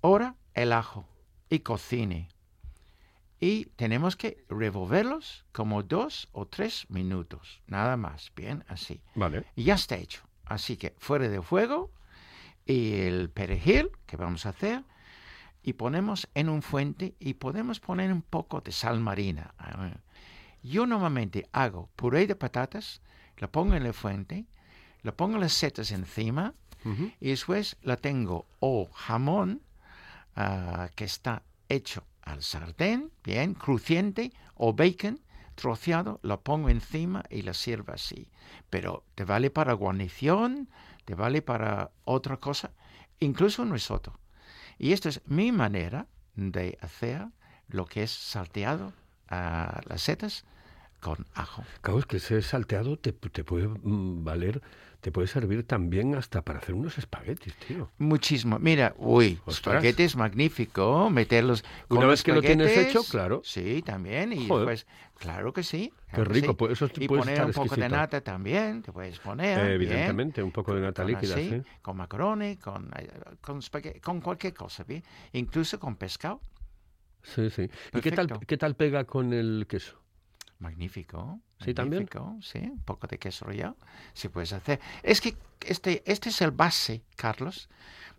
Ahora 0.01 0.35
el 0.53 0.73
ajo 0.73 1.07
y 1.49 1.59
cocine. 1.59 2.29
Y 3.39 3.65
tenemos 3.75 4.15
que 4.15 4.43
revolverlos 4.49 5.45
como 5.51 5.83
dos 5.83 6.27
o 6.31 6.47
tres 6.47 6.89
minutos, 6.89 7.61
nada 7.67 7.95
más, 7.95 8.31
bien, 8.35 8.63
así. 8.67 8.99
Vale. 9.13 9.45
Y 9.55 9.65
ya 9.65 9.75
está 9.75 9.95
hecho. 9.95 10.23
Así 10.45 10.77
que 10.77 10.95
fuera 10.97 11.29
de 11.29 11.41
fuego 11.41 11.91
y 12.65 12.93
el 13.01 13.29
perejil 13.29 13.91
que 14.07 14.17
vamos 14.17 14.45
a 14.45 14.49
hacer 14.49 14.83
y 15.61 15.73
ponemos 15.73 16.29
en 16.33 16.49
un 16.49 16.61
fuente 16.61 17.15
y 17.19 17.35
podemos 17.35 17.79
poner 17.79 18.11
un 18.11 18.21
poco 18.21 18.61
de 18.61 18.71
sal 18.71 18.99
marina. 18.99 19.53
Ah, 20.67 20.71
Yo 20.73 20.85
normalmente 20.85 21.47
hago 21.51 21.89
puré 21.95 22.27
de 22.27 22.35
patatas, 22.35 23.01
la 23.37 23.47
pongo 23.51 23.75
en 23.75 23.83
la 23.83 23.93
fuente, 23.93 24.45
le 25.03 25.11
pongo 25.11 25.37
las 25.37 25.53
setas 25.53 25.91
encima 25.91 26.53
Ujú. 26.85 27.11
y 27.19 27.29
después 27.29 27.77
la 27.81 27.97
tengo 27.97 28.45
o 28.59 28.89
jamón 28.93 29.61
ah, 30.35 30.89
que 30.95 31.05
está 31.05 31.43
hecho 31.69 32.03
al 32.21 32.43
sartén, 32.43 33.11
bien, 33.23 33.53
crujiente, 33.53 34.31
o 34.55 34.73
bacon 34.73 35.19
troceado, 35.55 36.19
lo 36.23 36.41
pongo 36.41 36.69
encima 36.69 37.23
y 37.29 37.41
la 37.41 37.53
sirvo 37.53 37.93
así. 37.93 38.27
Pero 38.69 39.03
te 39.15 39.23
vale 39.23 39.49
para 39.49 39.73
guarnición, 39.73 40.69
te 41.05 41.15
vale 41.15 41.41
para 41.41 41.91
otra 42.03 42.37
cosa, 42.37 42.71
incluso 43.19 43.63
un 43.63 43.71
risotto. 43.71 44.19
Y 44.77 44.91
esta 44.91 45.09
es 45.09 45.21
mi 45.25 45.51
manera 45.51 46.05
de 46.35 46.77
hacer 46.81 47.27
lo 47.69 47.85
que 47.85 48.03
es 48.03 48.11
salteado 48.11 48.93
a 49.29 49.81
las 49.87 50.01
setas 50.03 50.45
con 50.99 51.25
ajo. 51.33 51.63
Claro, 51.81 51.99
es 51.99 52.05
que 52.05 52.17
ese 52.17 52.41
salteado 52.41 52.97
te, 52.97 53.11
te 53.11 53.43
puede 53.43 53.67
mm, 53.67 54.23
valer, 54.23 54.61
te 55.01 55.11
puede 55.11 55.27
servir 55.27 55.63
también 55.65 56.15
hasta 56.15 56.41
para 56.41 56.59
hacer 56.59 56.73
unos 56.73 56.97
espaguetis, 56.97 57.53
tío. 57.55 57.91
Muchísimo. 57.97 58.57
Mira, 58.59 58.95
uy, 58.97 59.39
Ostras. 59.45 59.75
espaguetis 59.75 60.15
magnífico, 60.15 61.09
meterlos 61.09 61.63
con 61.87 61.99
Una 61.99 62.07
vez 62.07 62.23
que 62.23 62.33
lo 62.33 62.41
tienes 62.41 62.75
hecho, 62.75 63.03
claro. 63.03 63.41
Sí, 63.43 63.83
también. 63.85 64.33
Y 64.33 64.47
Joder. 64.47 64.65
pues, 64.65 64.87
claro 65.17 65.53
que 65.53 65.63
sí. 65.63 65.93
Qué 66.13 66.23
rico, 66.23 66.51
sí. 66.51 66.55
pues 66.57 66.71
eso 66.73 66.89
Y 66.97 67.07
poner 67.07 67.29
estar 67.29 67.45
un 67.45 67.53
poco 67.53 67.75
de 67.75 67.89
nata 67.89 68.21
también, 68.21 68.81
te 68.81 68.91
puedes 68.91 69.19
poner. 69.19 69.59
Eh, 69.59 69.77
bien. 69.77 69.91
evidentemente, 69.91 70.41
un 70.41 70.51
poco 70.51 70.73
de 70.73 70.81
nata 70.81 71.03
Con 71.03 71.11
líquida, 71.11 71.35
así, 71.35 71.49
sí. 71.49 71.61
Con 71.81 71.97
macaroni, 71.97 72.57
con, 72.57 72.89
eh, 72.97 73.09
con, 73.39 73.61
con 74.01 74.21
cualquier 74.21 74.53
cosa, 74.53 74.83
¿bien? 74.83 75.03
Incluso 75.33 75.79
con 75.79 75.95
pescado. 75.95 76.41
Sí, 77.21 77.49
sí. 77.49 77.69
¿Y 77.93 78.01
qué 78.01 78.11
tal, 78.11 78.27
Perfecto. 78.27 78.47
qué 78.47 78.57
tal 78.57 78.75
pega 78.75 79.03
con 79.03 79.33
el 79.33 79.67
queso? 79.69 79.99
Magnífico. 80.59 81.39
Sí, 81.59 81.73
también. 81.73 82.07
Sí, 82.41 82.59
un 82.59 82.79
poco 82.83 83.07
de 83.07 83.17
queso 83.17 83.45
rallado. 83.45 83.77
Si 84.13 84.27
puedes 84.29 84.53
hacer. 84.53 84.79
Es 85.03 85.21
que 85.21 85.35
este, 85.65 86.03
este 86.05 86.29
es 86.29 86.41
el 86.41 86.51
base, 86.51 87.03
Carlos. 87.15 87.69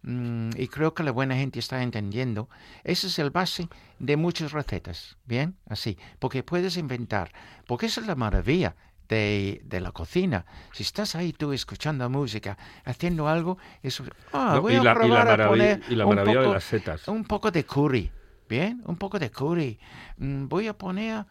mm, 0.03 0.51
y 0.57 0.68
creo 0.68 0.94
que 0.94 1.03
la 1.03 1.11
buena 1.12 1.35
gente 1.37 1.59
está 1.59 1.83
entendiendo. 1.83 2.48
Ese 2.85 3.09
es 3.09 3.18
el 3.18 3.31
base 3.31 3.68
de 3.98 4.16
muchas 4.16 4.53
recetas. 4.53 5.16
Bien, 5.24 5.57
así. 5.68 5.98
Porque 6.18 6.42
puedes 6.42 6.77
inventar. 6.77 7.33
Porque 7.66 7.87
esa 7.87 8.01
es 8.01 8.07
la 8.07 8.14
maravilla. 8.14 8.74
De, 9.09 9.62
de 9.64 9.81
la 9.81 9.90
cocina. 9.90 10.44
Si 10.74 10.83
estás 10.83 11.14
ahí 11.14 11.33
tú 11.33 11.55
escuchando 11.55 12.11
música, 12.11 12.59
haciendo 12.85 13.27
algo, 13.27 13.57
eso, 13.83 14.05
ah, 14.35 14.53
No, 14.57 14.61
voy 14.61 14.74
y, 14.74 14.77
a 14.77 14.83
la, 14.83 14.92
probar 14.94 15.40
a 15.40 15.48
poner 15.48 15.83
y 15.88 15.94
la 15.94 16.05
un 16.05 16.14
maravilla 16.14 16.40
de 16.40 16.44
poco- 16.44 16.53
las 16.55 16.64
setas. 16.64 17.09
un 17.09 17.24
poco 17.24 17.51
de 17.51 17.64
curry, 17.64 18.12
¿bien? 18.51 18.83
Un 18.85 18.96
poco 18.96 19.18
de 19.18 19.31
curry. 19.31 19.79
Mm, 20.18 20.48
voy 20.48 20.66
a 20.68 20.77
poner 20.77 21.24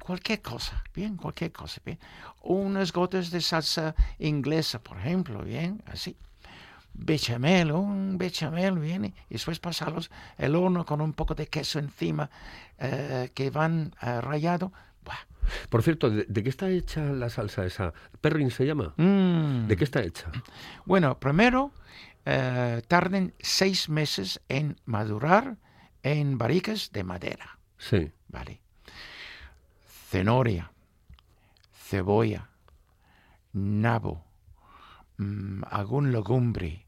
cualquier 0.00 0.40
cosa, 0.40 0.82
¿bien? 0.94 1.16
Cualquier 1.16 1.52
cosa, 1.52 1.80
¿bien? 1.84 1.98
Unas 2.42 2.92
gotas 2.92 3.30
de 3.30 3.40
salsa 3.40 3.94
inglesa, 4.18 4.80
por 4.82 4.98
ejemplo, 4.98 5.42
¿bien? 5.42 5.82
Así. 5.86 6.16
Bechamel, 6.92 7.72
un 7.72 8.16
bechamel, 8.18 8.78
¿bien? 8.78 9.06
Y 9.06 9.14
después 9.30 9.58
pasarlos 9.58 10.10
el 10.38 10.54
horno 10.54 10.84
con 10.84 11.00
un 11.00 11.12
poco 11.12 11.34
de 11.34 11.48
queso 11.48 11.80
encima 11.80 12.30
eh, 12.78 13.30
que 13.34 13.50
van 13.50 13.92
eh, 14.00 14.20
rallado. 14.20 14.72
Buah. 15.04 15.18
Por 15.68 15.82
cierto, 15.82 16.08
¿de, 16.08 16.24
de 16.28 16.42
qué 16.42 16.48
está 16.48 16.70
hecha 16.70 17.02
la 17.02 17.28
salsa 17.30 17.66
esa? 17.66 17.92
¿Perrin 18.20 18.50
se 18.50 18.64
llama? 18.64 18.94
Mm. 18.96 19.66
¿De 19.66 19.76
qué 19.76 19.84
está 19.84 20.02
hecha? 20.02 20.30
Bueno, 20.84 21.18
primero 21.18 21.72
eh, 22.24 22.80
tarden 22.86 23.34
seis 23.40 23.88
meses 23.88 24.40
en 24.48 24.76
madurar 24.84 25.56
en 26.02 26.38
barricas 26.38 26.92
de 26.92 27.02
madera. 27.02 27.58
Sí. 27.76 28.12
Vale. 28.28 28.60
Cenoria, 30.14 30.70
cebolla, 31.90 32.48
nabo, 33.52 34.22
mm, 35.18 35.64
algún 35.68 36.12
legumbre, 36.12 36.86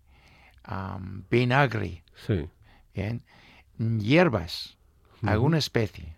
am, 0.63 1.25
vinagre, 1.29 2.05
Sí. 2.25 2.49
bien, 2.95 3.25
hierbas, 3.81 4.77
alguna 5.25 5.59
especie. 5.59 6.15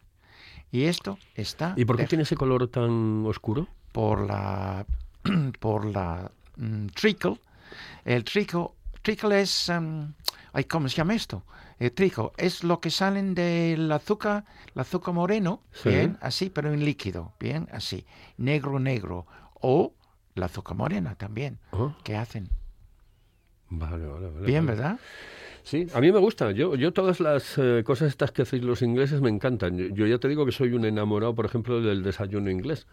Y 0.71 0.85
esto 0.85 1.17
está 1.35 1.73
¿Y 1.79 1.87
por 1.87 1.97
qué 1.97 2.05
tiene 2.05 2.25
ese 2.25 2.37
color 2.37 2.69
tan 2.69 3.25
oscuro? 3.25 3.69
por 3.93 4.21
la 4.27 4.85
por 5.61 5.87
la 5.87 6.31
trickle. 6.95 7.41
El 8.05 8.23
trickle, 8.25 8.67
trickle 9.01 9.41
es... 9.41 9.71
ay, 10.53 10.65
¿Cómo 10.65 10.91
se 10.91 10.97
llama 10.97 11.15
esto? 11.15 11.43
El 11.79 11.93
trigo 11.93 12.33
es 12.37 12.65
lo 12.65 12.81
que 12.81 12.91
salen 12.91 13.35
del 13.35 13.91
azúcar, 13.93 14.45
el 14.75 14.81
azúcar 14.81 15.15
moreno, 15.15 15.63
Sí. 15.73 15.91
bien, 15.91 16.19
así, 16.21 16.51
pero 16.51 16.73
en 16.73 16.85
líquido, 16.85 17.35
bien, 17.39 17.69
así, 17.73 18.05
negro, 18.37 18.79
negro. 18.81 19.27
O 19.61 19.95
la 20.35 20.47
azúcar 20.47 20.77
morena 20.77 21.15
también, 21.15 21.59
Oh, 21.71 21.95
que 22.05 22.17
hacen. 22.17 22.49
vale, 23.71 24.07
vale, 24.07 24.29
vale. 24.31 24.47
Bien, 24.47 24.67
vale. 24.67 24.77
¿verdad? 24.79 24.99
Sí, 25.63 25.87
a 25.95 26.01
mí 26.01 26.11
me 26.11 26.19
gusta. 26.19 26.51
Yo, 26.53 26.75
yo 26.77 26.93
todas 26.93 27.21
las 27.21 27.59
eh, 27.59 27.83
cosas 27.85 28.09
estas 28.09 28.31
que 28.33 28.43
hacéis 28.43 28.63
los 28.65 28.81
ingleses 28.83 29.21
me 29.21 29.29
encantan. 29.29 29.77
Yo, 29.77 29.87
yo 29.95 30.07
ya 30.07 30.19
te 30.19 30.27
digo 30.29 30.47
que 30.47 30.53
soy 30.53 30.73
un 30.73 30.85
enamorado, 30.85 31.35
por 31.35 31.45
ejemplo, 31.45 31.81
del 31.83 32.03
desayuno 32.03 32.51
inglés. 32.51 32.87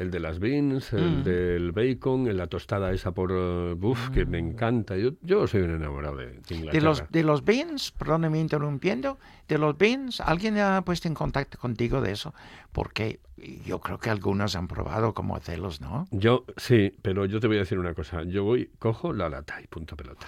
El 0.00 0.10
de 0.10 0.18
las 0.18 0.38
beans, 0.38 0.92
el 0.94 1.18
Mm. 1.18 1.22
del 1.24 1.72
bacon, 1.72 2.36
la 2.36 2.46
tostada 2.46 2.90
esa 2.92 3.12
por 3.12 3.74
buff, 3.76 4.08
que 4.10 4.24
me 4.24 4.38
encanta. 4.38 4.96
Yo, 4.96 5.10
yo 5.20 5.46
soy 5.46 5.60
un 5.60 5.74
enamorado 5.74 6.16
de, 6.16 6.26
de 6.48 6.56
Mm. 6.58 6.70
De 6.70 6.80
los, 6.80 7.04
de 7.10 7.22
los 7.22 7.44
beans, 7.44 7.92
perdóname 7.92 8.40
interrumpiendo, 8.40 9.18
de 9.46 9.58
los 9.58 9.76
beans, 9.76 10.20
¿alguien 10.22 10.56
ha 10.58 10.80
puesto 10.82 11.06
en 11.06 11.12
contacto 11.14 11.58
contigo 11.58 12.00
de 12.00 12.12
eso? 12.12 12.32
Porque 12.72 13.20
yo 13.66 13.78
creo 13.80 13.98
que 13.98 14.08
algunos 14.08 14.56
han 14.56 14.68
probado 14.68 15.12
cómo 15.12 15.36
hacerlos, 15.36 15.80
¿no? 15.82 16.08
Yo, 16.10 16.44
sí, 16.56 16.94
pero 17.02 17.26
yo 17.26 17.38
te 17.40 17.46
voy 17.46 17.56
a 17.56 17.60
decir 17.60 17.78
una 17.78 17.92
cosa. 17.92 18.22
Yo 18.24 18.44
voy, 18.44 18.70
cojo 18.78 19.12
la 19.12 19.28
lata 19.28 19.60
y 19.62 19.66
punto 19.66 19.96
pelota. 19.96 20.26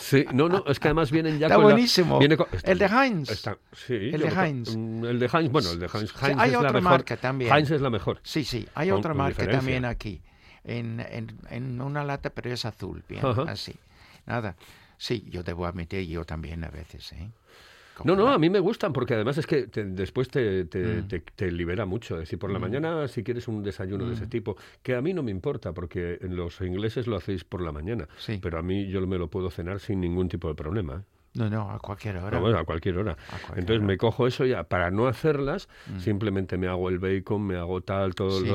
Sí, 0.00 0.24
no, 0.32 0.48
no, 0.48 0.64
es 0.66 0.78
que 0.80 0.88
además 0.88 1.10
vienen 1.10 1.38
ya 1.38 1.46
Está 1.46 1.56
con 1.56 1.64
la- 1.66 1.72
buenísimo. 1.72 2.18
viene 2.18 2.36
con- 2.36 2.46
El 2.62 2.78
de 2.78 2.86
Heinz. 2.86 3.30
está- 3.30 3.58
sí, 3.72 3.94
El 4.12 4.20
de 4.20 4.28
Heinz. 4.28 4.76
mm, 4.76 5.04
El 5.04 5.18
de 5.18 5.26
Heinz, 5.32 5.52
bueno, 5.52 5.70
el 5.70 5.78
de 5.78 5.86
Heinz. 5.86 6.10
Sí, 6.10 6.16
Heinz 6.26 6.40
hay 6.40 6.50
es 6.50 6.56
la 6.56 6.62
mejor. 6.72 6.82
marca 6.82 7.16
también. 7.16 7.54
Heinz 7.54 7.70
es 7.70 7.80
la 7.80 7.90
mejor. 7.90 8.20
Sí, 8.22 8.44
sí, 8.44 8.66
hay 8.74 8.88
Con- 8.90 8.98
otra 8.98 9.14
marca 9.14 9.48
también 9.48 9.84
aquí, 9.84 10.20
en, 10.64 11.00
en, 11.00 11.38
en 11.50 11.80
una 11.80 12.02
lata, 12.04 12.30
pero 12.30 12.52
es 12.52 12.64
azul, 12.64 13.04
bien, 13.08 13.24
Ajá. 13.24 13.42
así. 13.48 13.74
Nada, 14.26 14.56
sí, 14.96 15.24
yo 15.30 15.42
debo 15.42 15.66
admitir, 15.66 16.06
yo 16.08 16.24
también 16.24 16.64
a 16.64 16.68
veces, 16.70 17.12
¿eh? 17.12 17.30
No, 18.04 18.16
no, 18.16 18.28
a 18.28 18.38
mí 18.38 18.50
me 18.50 18.58
gustan 18.58 18.92
porque 18.92 19.14
además 19.14 19.38
es 19.38 19.46
que 19.46 19.68
te- 19.68 19.84
después 19.84 20.28
te, 20.28 20.64
te- 20.64 21.02
Mm. 21.02 21.08
te- 21.36 21.50
libera 21.52 21.86
mucho. 21.86 22.14
Es 22.16 22.22
decir, 22.22 22.38
por 22.38 22.50
la 22.50 22.58
mañana, 22.58 23.06
si 23.06 23.22
quieres 23.22 23.46
un 23.46 23.62
desayuno 23.62 24.06
de 24.06 24.14
ese 24.14 24.26
Mm. 24.26 24.30
tipo, 24.30 24.56
que 24.82 24.94
a 24.96 25.00
mí 25.00 25.14
no 25.14 25.22
me 25.22 25.30
importa 25.30 25.72
porque 25.72 26.18
los 26.22 26.60
ingleses 26.60 27.06
lo 27.06 27.16
hacéis 27.16 27.44
por 27.44 27.60
la 27.60 27.70
mañana, 27.70 28.08
Sí. 28.18 28.38
pero 28.42 28.58
a 28.58 28.62
mí 28.62 28.88
yo 28.88 29.06
me 29.06 29.18
lo 29.18 29.28
puedo 29.28 29.50
cenar 29.50 29.78
sin 29.78 30.00
ningún 30.00 30.28
tipo 30.28 30.48
de 30.48 30.54
problema. 30.54 31.04
No, 31.34 31.50
no, 31.50 31.70
a 31.70 31.78
cualquier 31.80 32.16
hora. 32.18 32.30
No, 32.30 32.40
bueno, 32.40 32.58
a 32.58 32.64
cualquier 32.64 32.96
hora. 32.98 33.12
A 33.12 33.16
cualquier 33.38 33.58
Entonces 33.58 33.78
hora. 33.78 33.86
me 33.88 33.96
cojo 33.98 34.26
eso 34.28 34.44
ya 34.46 34.64
para 34.64 34.90
no 34.92 35.08
hacerlas, 35.08 35.68
Mm. 35.92 35.98
simplemente 35.98 36.56
me 36.58 36.68
hago 36.68 36.88
el 36.88 36.98
bacon, 37.00 37.42
me 37.46 37.56
hago 37.56 37.80
tal, 37.80 38.14
todo 38.14 38.40
Sí, 38.40 38.48
el- 38.48 38.54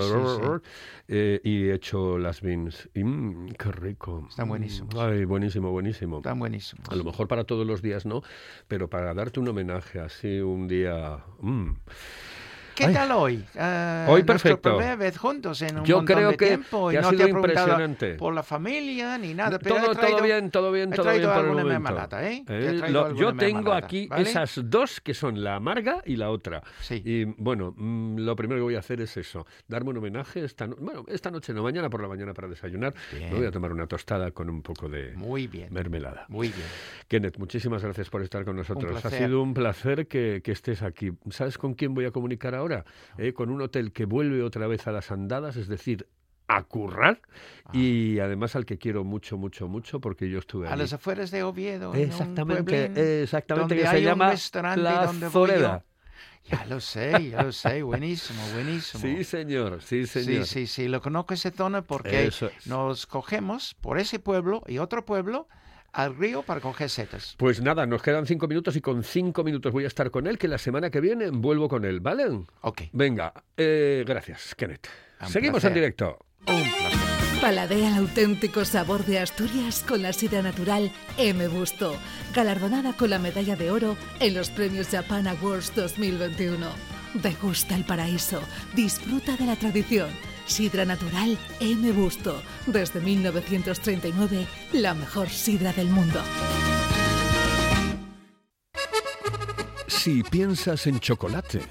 sí, 0.62 0.66
eh, 1.10 1.42
y 1.44 1.70
echo 1.72 2.18
las 2.18 2.42
beans. 2.42 2.90
Y 2.94 3.04
mm, 3.04 3.50
qué 3.58 3.72
rico. 3.72 4.26
Están 4.30 4.46
Mm, 4.48 4.50
buenísimos. 4.50 4.96
Ay, 4.96 5.26
buenísimo, 5.26 5.72
buenísimo. 5.72 6.18
Están 6.18 6.40
buenísimos. 6.40 6.88
A 6.90 6.96
lo 6.96 7.04
mejor 7.04 7.28
para 7.28 7.44
todos 7.44 7.68
los 7.68 7.82
días 7.82 8.06
no, 8.06 8.22
pero 8.70 8.90
para 8.90 9.14
darte 9.14 9.40
un 9.42 9.48
homenaje 9.50 10.00
así 10.00 10.40
un 10.40 10.68
día. 10.68 11.20
mm. 11.42 11.72
¿Qué 12.80 12.86
Ay. 12.86 12.94
tal 12.94 13.12
hoy? 13.12 13.44
Ah, 13.58 14.06
Hoy 14.08 14.24
perfecto. 14.24 14.78
primera 14.78 14.96
vez 14.96 15.18
juntos 15.18 15.62
en 15.64 15.80
un 15.80 15.84
Yo 15.86 15.98
montón 15.98 16.16
creo 16.16 16.30
de 16.32 16.38
que- 16.38 16.46
tiempo 16.48 16.92
y 16.92 16.96
ha 16.96 17.02
no 17.02 17.10
sido 17.10 17.26
te 17.26 17.30
impresionante. 17.32 18.14
por 18.14 18.34
la 18.34 18.42
familia 18.42 19.18
ni 19.18 19.34
nada. 19.34 19.60
Pero 19.60 19.76
he 19.76 19.80
Todo, 19.82 19.96
traído- 19.96 20.16
todo 20.18 20.24
bien, 20.24 20.50
todo 20.50 20.72
bien, 20.72 20.90
todo 20.92 21.12
bien 21.12 21.24
por 21.30 21.46
el 21.46 21.52
momento. 21.82 22.18
¿eh? 22.22 22.44
Eh, 22.48 22.82
lo- 22.90 23.14
yo 23.16 23.36
tengo 23.36 23.74
aquí 23.74 24.08
¿vale? 24.08 24.30
esas 24.30 24.62
dos 24.64 25.02
que 25.02 25.14
son 25.14 25.44
la 25.44 25.56
amarga 25.58 26.02
y 26.06 26.16
la 26.16 26.30
otra. 26.30 26.64
Sí. 26.80 27.02
Y 27.04 27.26
bueno, 27.26 27.74
mm, 27.76 28.20
lo 28.20 28.34
primero 28.38 28.60
que 28.60 28.64
voy 28.64 28.76
a 28.76 28.80
hacer 28.80 29.02
es 29.02 29.18
eso, 29.18 29.46
darme 29.68 29.90
un 29.90 29.98
homenaje 29.98 30.46
esta 30.46 30.66
no- 30.66 30.78
bueno, 30.78 31.04
esta 31.10 31.30
noche 31.32 31.54
no, 31.54 31.64
mañana 31.64 31.90
por 31.90 32.02
la 32.02 32.08
mañana 32.08 32.34
para 32.34 32.48
desayunar. 32.48 32.94
Bien. 33.12 33.30
Me 33.34 33.40
voy 33.40 33.48
a 33.48 33.52
tomar 33.52 33.74
una 33.74 33.88
tostada 33.88 34.32
con 34.32 34.50
un 34.50 34.62
poco 34.62 34.88
de 34.88 35.12
Muy 35.18 35.48
bien, 35.48 35.74
mermelada. 35.74 36.28
muy 36.30 36.48
bien. 36.48 36.68
Kenneth, 37.10 37.38
muchísimas 37.40 37.84
gracias 37.84 38.10
por 38.10 38.22
estar 38.22 38.46
con 38.46 38.56
nosotros. 38.56 39.04
Ha 39.04 39.10
sido 39.10 39.42
un 39.44 39.54
placer 39.54 40.08
que, 40.08 40.42
que 40.42 40.54
estés 40.54 40.82
aquí. 40.82 41.12
¿Sabes 41.30 41.58
con 41.58 41.74
quién 41.74 41.94
voy 41.94 42.06
a 42.06 42.12
comunicar 42.12 42.56
ahora? 42.56 42.69
Eh, 43.18 43.34
con 43.34 43.50
un 43.50 43.62
hotel 43.62 43.92
que 43.92 44.06
vuelve 44.06 44.42
otra 44.44 44.68
vez 44.68 44.88
a 44.88 44.92
las 44.92 45.12
andadas, 45.12 45.56
es 45.56 45.68
decir, 45.68 46.08
a 46.48 46.64
currar, 46.64 47.22
Ah. 47.66 47.72
y 47.74 48.18
además 48.20 48.56
al 48.56 48.66
que 48.66 48.78
quiero 48.80 49.04
mucho, 49.04 49.38
mucho, 49.38 49.68
mucho, 49.68 50.00
porque 50.00 50.30
yo 50.30 50.40
estuve 50.40 50.68
A 50.68 50.72
allí. 50.74 50.82
las 50.82 50.94
afueras 50.94 51.30
de 51.30 51.44
Oviedo. 51.44 51.94
en 51.94 52.00
un 52.00 52.06
Exactamente, 52.08 53.22
exactamente, 53.22 53.76
donde 53.76 53.76
que 53.84 53.88
hay 53.88 53.98
se 53.98 54.00
un 54.00 54.06
llama 54.06 54.32
restaurante 54.32 54.82
La 54.82 55.06
donde 55.06 55.30
Zoreda. 55.30 55.86
Ya 56.46 56.66
lo 56.66 56.80
sé, 56.80 57.30
ya 57.30 57.44
lo 57.44 57.52
sé. 57.52 57.84
Buenísimo, 57.84 58.42
buenísimo. 58.56 59.02
Sí, 59.04 59.24
señor, 59.24 59.84
sí, 59.84 60.08
señor. 60.08 60.46
Sí, 60.46 60.66
sí, 60.66 60.68
sí, 60.68 60.88
lo 60.88 61.00
conozco 61.02 61.36
esa 61.36 61.52
zona 61.52 61.84
porque 61.84 62.26
Eso 62.26 62.48
es. 62.48 62.66
nos 62.66 63.06
cogemos 63.06 63.76
por 63.76 64.00
ese 64.00 64.18
pueblo 64.18 64.64
y 64.66 64.80
otro 64.80 65.06
pueblo 65.06 65.48
al 65.94 66.16
río 66.16 66.44
para 66.44 66.62
coger 66.62 66.90
setas. 66.90 67.36
Pues 67.38 67.62
nada, 67.62 67.86
nos 67.86 68.02
quedan 68.02 68.26
cinco 68.26 68.48
minutos 68.48 68.76
y 68.76 68.82
con 68.82 69.04
cinco 69.04 69.44
minutos 69.44 69.72
voy 69.72 69.84
a 69.86 69.88
estar 69.88 70.12
con 70.12 70.28
él, 70.28 70.38
que 70.38 70.48
la 70.48 70.58
semana 70.58 70.90
que 70.90 71.02
viene 71.02 71.30
vuelvo 71.30 71.68
con 71.70 71.86
él, 71.86 72.00
¿vale? 72.00 72.26
Ok, 72.62 72.82
Venga, 72.92 73.34
eh, 73.58 74.04
gracias, 74.08 74.56
Kenneth. 74.56 74.88
Un 75.22 75.28
Seguimos 75.30 75.62
placer. 75.62 75.70
en 75.72 75.76
directo. 75.76 76.18
un 76.48 76.62
placer. 76.62 77.00
Paladea 77.42 77.88
el 77.90 77.96
auténtico 78.00 78.66
sabor 78.66 79.06
de 79.06 79.20
Asturias 79.20 79.84
con 79.88 80.02
la 80.02 80.12
sidra 80.12 80.42
natural 80.42 80.92
M. 81.18 81.48
Busto, 81.48 81.96
galardonada 82.36 82.92
con 82.98 83.10
la 83.12 83.18
medalla 83.20 83.56
de 83.56 83.72
oro 83.72 83.96
en 84.20 84.34
los 84.34 84.50
premios 84.50 84.90
Japan 84.90 85.26
Awards 85.28 85.74
2021. 85.74 86.68
Degusta 87.14 87.76
el 87.76 87.86
paraíso, 87.86 88.42
disfruta 88.76 89.38
de 89.38 89.46
la 89.46 89.56
tradición. 89.56 90.10
Sidra 90.50 90.84
natural 90.84 91.38
M. 91.60 91.92
Busto, 91.92 92.42
desde 92.66 93.00
1939, 93.00 94.48
la 94.74 94.96
mejor 94.96 95.30
sidra 95.30 95.72
del 95.74 95.88
mundo. 95.90 96.20
Si 99.88 100.24
piensas 100.24 100.88
en 100.88 101.00
chocolate, 101.00 101.62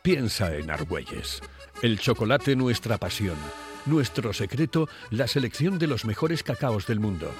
piensa 0.00 0.56
en 0.56 0.70
Argüelles. 0.70 1.42
El 1.82 1.98
chocolate 1.98 2.56
nuestra 2.56 2.96
pasión. 2.96 3.36
Nuestro 3.84 4.32
secreto, 4.32 4.88
la 5.10 5.28
selección 5.28 5.78
de 5.78 5.88
los 5.88 6.06
mejores 6.06 6.42
cacaos 6.42 6.86
del 6.86 7.00
mundo. 7.00 7.30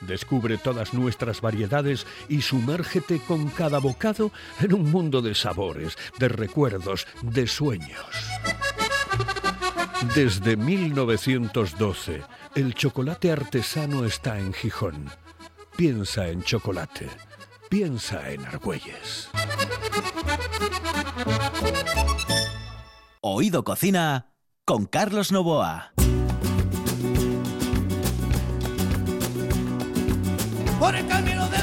Descubre 0.00 0.58
todas 0.58 0.92
nuestras 0.92 1.40
variedades 1.40 2.06
y 2.28 2.42
sumérgete 2.42 3.20
con 3.20 3.48
cada 3.48 3.78
bocado 3.78 4.32
en 4.60 4.74
un 4.74 4.90
mundo 4.90 5.22
de 5.22 5.34
sabores, 5.34 5.96
de 6.18 6.28
recuerdos, 6.28 7.06
de 7.22 7.46
sueños. 7.46 8.06
Desde 10.14 10.56
1912, 10.56 12.22
el 12.56 12.74
chocolate 12.74 13.30
artesano 13.30 14.04
está 14.04 14.38
en 14.38 14.52
Gijón. 14.52 15.08
Piensa 15.76 16.28
en 16.28 16.42
chocolate. 16.42 17.08
Piensa 17.70 18.30
en 18.30 18.44
Argüelles. 18.44 19.30
Oído 23.22 23.64
Cocina 23.64 24.26
con 24.66 24.86
Carlos 24.86 25.32
Novoa. 25.32 25.94
Por 30.78 30.96
el 30.96 31.06
camino 31.06 31.48
del 31.48 31.61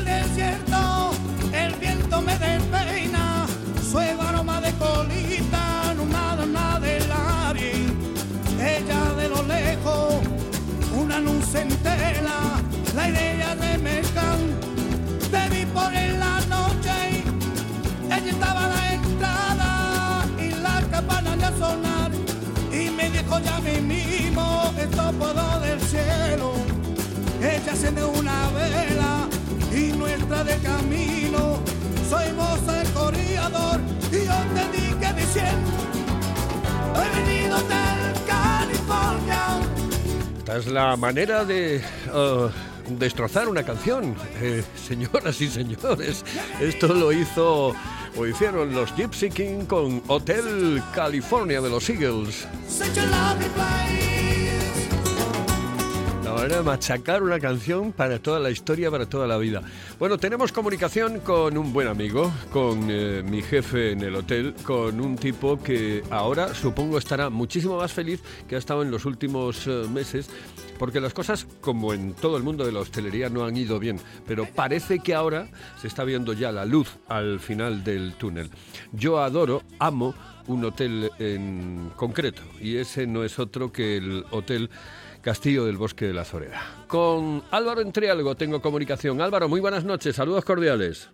entera. 11.56 12.62
La 12.96 13.10
idea 13.10 13.56
de 13.56 13.78
mercan, 13.78 14.40
te 15.32 15.50
vi 15.50 15.66
por 15.66 15.94
en 15.94 16.20
la 16.20 16.40
noche. 16.42 17.24
Ella 18.06 18.32
estaba 18.32 18.66
a 18.66 18.68
la 18.68 18.94
entrada 18.94 20.26
y 20.38 20.52
la 20.62 20.82
campana 20.92 21.36
ya 21.38 21.52
sonar. 21.58 22.12
Y 22.72 22.90
me 22.92 23.10
dijo 23.10 23.40
ya 23.40 23.60
mismo, 23.60 24.74
esto 24.78 25.12
puedo 25.18 25.60
del 25.62 25.82
cielo. 25.82 26.54
Ella 27.42 27.72
enciende 27.72 28.04
una 28.04 28.50
vela 28.52 29.28
y 29.74 29.92
nuestra 29.98 30.44
de 30.44 30.58
camino. 30.58 31.60
Soy 32.10 32.32
vos 32.34 32.60
el 32.82 32.90
corredor 32.92 33.80
y 34.12 34.26
yo 34.26 34.38
te 34.56 34.78
dije 34.78 35.14
diciendo, 35.14 35.72
he 36.96 37.22
venido 37.22 37.58
California. 37.68 38.09
Es 40.56 40.66
la 40.68 40.96
manera 40.96 41.46
de 41.46 41.78
eh, 41.78 42.50
destrozar 42.90 43.48
una 43.48 43.64
canción, 43.64 44.16
eh, 44.42 44.64
señoras 44.76 45.40
y 45.42 45.48
señores. 45.48 46.26
Esto 46.60 46.88
lo 46.88 47.12
hizo 47.12 47.76
o 48.18 48.26
hicieron 48.26 48.74
los 48.74 48.96
Gypsy 48.96 49.30
King 49.30 49.66
con 49.66 50.02
Hotel 50.08 50.82
California 50.94 51.62
de 51.62 51.70
los 51.70 51.88
Eagles. 51.90 52.48
Machacar 56.40 57.22
una 57.22 57.38
canción 57.38 57.92
para 57.92 58.18
toda 58.18 58.40
la 58.40 58.50
historia, 58.50 58.90
para 58.90 59.06
toda 59.06 59.28
la 59.28 59.38
vida. 59.38 59.62
Bueno, 60.00 60.18
tenemos 60.18 60.54
comunicación 60.54 61.20
con 61.20 61.58
un 61.58 61.74
buen 61.74 61.90
amigo, 61.90 62.32
con 62.54 62.88
eh, 62.90 63.22
mi 63.26 63.42
jefe 63.42 63.92
en 63.92 64.02
el 64.02 64.16
hotel, 64.16 64.56
con 64.64 65.02
un 65.02 65.18
tipo 65.18 65.62
que 65.62 66.02
ahora 66.10 66.54
supongo 66.54 66.98
estará 66.98 67.30
muchísimo 67.30 67.76
más 67.76 67.92
feliz 67.92 68.22
que 68.48 68.56
ha 68.56 68.58
estado 68.58 68.84
en 68.84 68.90
los 68.90 69.04
últimos 69.04 69.68
eh, 69.68 69.84
meses, 69.94 70.30
porque 70.78 71.02
las 71.02 71.14
cosas, 71.14 71.46
como 71.60 71.94
en 71.94 72.14
todo 72.14 72.38
el 72.38 72.44
mundo 72.44 72.66
de 72.66 72.72
la 72.72 72.80
hostelería, 72.80 73.30
no 73.30 73.44
han 73.44 73.58
ido 73.58 73.78
bien, 73.78 74.00
pero 74.26 74.46
parece 74.46 75.00
que 75.00 75.14
ahora 75.14 75.50
se 75.82 75.88
está 75.88 76.06
viendo 76.06 76.32
ya 76.32 76.54
la 76.54 76.64
luz 76.64 77.00
al 77.10 77.42
final 77.42 77.84
del 77.84 78.14
túnel. 78.14 78.50
Yo 78.94 79.20
adoro, 79.20 79.62
amo 79.78 80.16
un 80.48 80.64
hotel 80.64 81.12
en 81.20 81.92
concreto, 81.98 82.42
y 82.62 82.78
ese 82.78 83.06
no 83.06 83.26
es 83.26 83.40
otro 83.40 83.74
que 83.74 83.98
el 83.98 84.26
hotel 84.32 84.70
Castillo 85.22 85.66
del 85.66 85.78
Bosque 85.78 86.06
de 86.06 86.14
la 86.14 86.24
Zoreda. 86.26 86.62
Con 86.88 87.44
Álvaro 87.52 87.82
Entrialgo 87.82 88.36
tengo 88.36 88.62
comunicación. 88.62 89.22
Álvaro, 89.22 89.48
muy 89.50 89.60
buenas 89.60 89.84
noches, 89.86 90.16
saludos 90.16 90.46
cordiales. 90.46 91.12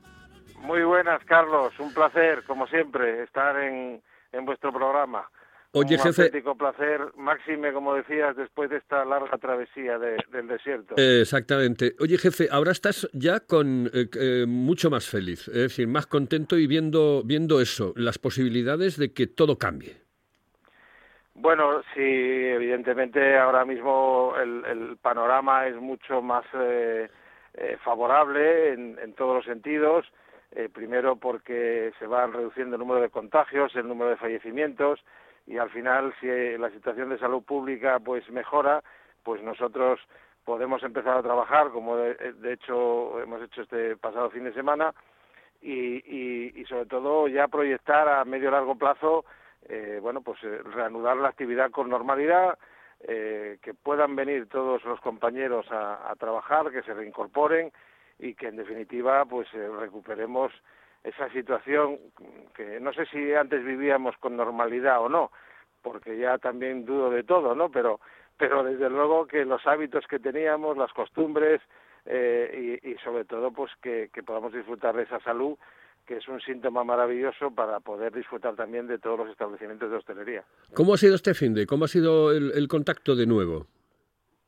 Muy 0.61 0.83
buenas, 0.83 1.23
Carlos. 1.25 1.73
Un 1.79 1.93
placer, 1.93 2.43
como 2.47 2.65
siempre, 2.67 3.23
estar 3.23 3.55
en, 3.61 4.01
en 4.31 4.45
vuestro 4.45 4.71
programa. 4.73 5.29
Oye, 5.73 5.95
Un 5.97 6.01
jefe. 6.03 6.21
auténtico 6.23 6.55
placer, 6.57 7.01
máxime, 7.17 7.73
como 7.73 7.93
decías, 7.95 8.33
después 8.37 8.69
de 8.69 8.77
esta 8.77 9.03
larga 9.03 9.37
travesía 9.37 9.99
de- 9.99 10.23
del 10.31 10.47
desierto. 10.47 10.95
Eh, 10.97 11.19
exactamente. 11.21 11.95
Oye, 11.99 12.17
jefe, 12.17 12.47
ahora 12.49 12.71
estás 12.71 13.09
ya 13.11 13.41
con 13.41 13.91
eh, 13.93 14.07
eh, 14.17 14.45
mucho 14.47 14.89
más 14.89 15.05
feliz, 15.09 15.49
es 15.49 15.53
decir, 15.53 15.87
más 15.89 16.07
contento 16.07 16.57
y 16.57 16.65
viendo, 16.65 17.23
viendo 17.25 17.59
eso, 17.59 17.91
las 17.97 18.17
posibilidades 18.17 18.95
de 18.97 19.11
que 19.11 19.27
todo 19.27 19.57
cambie. 19.57 19.97
Bueno, 21.35 21.81
sí, 21.93 21.99
evidentemente 22.01 23.37
ahora 23.37 23.65
mismo 23.65 24.33
el, 24.41 24.63
el 24.65 24.97
panorama 24.97 25.67
es 25.67 25.75
mucho 25.75 26.21
más 26.21 26.45
eh, 26.53 27.09
eh, 27.53 27.77
favorable 27.83 28.71
en, 28.71 28.97
en 28.99 29.13
todos 29.13 29.35
los 29.35 29.45
sentidos. 29.45 30.05
Eh, 30.51 30.69
primero 30.73 31.17
porque 31.17 31.91
se 31.99 32.07
van 32.07 32.31
reduciendo 32.31 32.77
el 32.77 32.79
número 32.79 33.01
de 33.01 33.09
contagios, 33.09 33.75
el 33.75 33.87
número 33.89 34.11
de 34.11 34.15
fallecimientos 34.15 35.03
y 35.45 35.57
al 35.57 35.69
final 35.69 36.13
si 36.21 36.29
eh, 36.29 36.57
la 36.57 36.69
situación 36.69 37.09
de 37.09 37.19
salud 37.19 37.43
pública 37.43 37.99
pues 37.99 38.29
mejora, 38.29 38.81
pues 39.23 39.43
nosotros 39.43 39.99
podemos 40.45 40.81
empezar 40.83 41.17
a 41.17 41.23
trabajar 41.23 41.71
como 41.71 41.97
de, 41.97 42.13
de 42.33 42.53
hecho 42.53 43.19
hemos 43.21 43.41
hecho 43.41 43.63
este 43.63 43.97
pasado 43.97 44.29
fin 44.29 44.45
de 44.45 44.53
semana 44.53 44.93
y, 45.61 45.97
y, 46.05 46.53
y 46.55 46.65
sobre 46.65 46.85
todo 46.85 47.27
ya 47.27 47.49
proyectar 47.49 48.07
a 48.07 48.23
medio 48.23 48.51
largo 48.51 48.75
plazo 48.77 49.25
eh, 49.67 49.99
bueno 50.01 50.21
pues 50.21 50.43
eh, 50.43 50.59
reanudar 50.63 51.17
la 51.17 51.29
actividad 51.29 51.71
con 51.71 51.89
normalidad 51.89 52.57
eh, 53.07 53.57
que 53.61 53.73
puedan 53.73 54.15
venir 54.15 54.47
todos 54.47 54.83
los 54.85 54.99
compañeros 55.01 55.69
a, 55.71 56.09
a 56.09 56.15
trabajar 56.15 56.71
que 56.71 56.81
se 56.83 56.93
reincorporen 56.93 57.71
y 58.19 58.35
que 58.35 58.47
en 58.47 58.55
definitiva 58.55 59.25
pues 59.25 59.47
eh, 59.53 59.67
recuperemos 59.79 60.51
esa 61.03 61.29
situación 61.29 61.99
que 62.55 62.79
no 62.79 62.93
sé 62.93 63.05
si 63.07 63.33
antes 63.33 63.63
vivíamos 63.63 64.15
con 64.17 64.37
normalidad 64.37 65.01
o 65.01 65.09
no 65.09 65.31
porque 65.81 66.17
ya 66.17 66.37
también 66.37 66.85
dudo 66.85 67.09
de 67.09 67.23
todo 67.23 67.53
no 67.55 67.69
pero 67.69 67.99
pero 68.37 68.63
desde 68.63 68.89
luego 68.89 69.27
que 69.27 69.45
los 69.45 69.65
hábitos 69.67 70.05
que 70.07 70.19
teníamos 70.19 70.77
las 70.77 70.91
costumbres 70.93 71.61
eh, 72.05 72.79
y, 72.83 72.95
sobre 73.03 73.25
todo 73.25 73.51
pues 73.51 73.71
que 73.81 74.09
podamos 74.25 74.53
disfrutar 74.53 74.95
de 74.95 75.03
esa 75.03 75.19
salud 75.19 75.57
que 76.05 76.17
es 76.17 76.27
un 76.27 76.39
síntoma 76.41 76.83
maravilloso 76.83 77.51
para 77.51 77.79
poder 77.79 78.13
disfrutar 78.13 78.55
también 78.55 78.87
de 78.87 78.99
todos 78.99 79.19
los 79.19 79.29
establecimientos 79.29 79.89
de 79.89 79.97
hostelería. 79.97 80.43
¿Cómo 80.73 80.93
ha 80.93 80.97
sido 80.97 81.15
este 81.15 81.33
fin 81.33 81.53
de? 81.53 81.65
¿Cómo 81.65 81.85
ha 81.85 81.87
sido 81.87 82.31
el, 82.31 82.51
el 82.53 82.67
contacto 82.67 83.15
de 83.15 83.25
nuevo? 83.25 83.67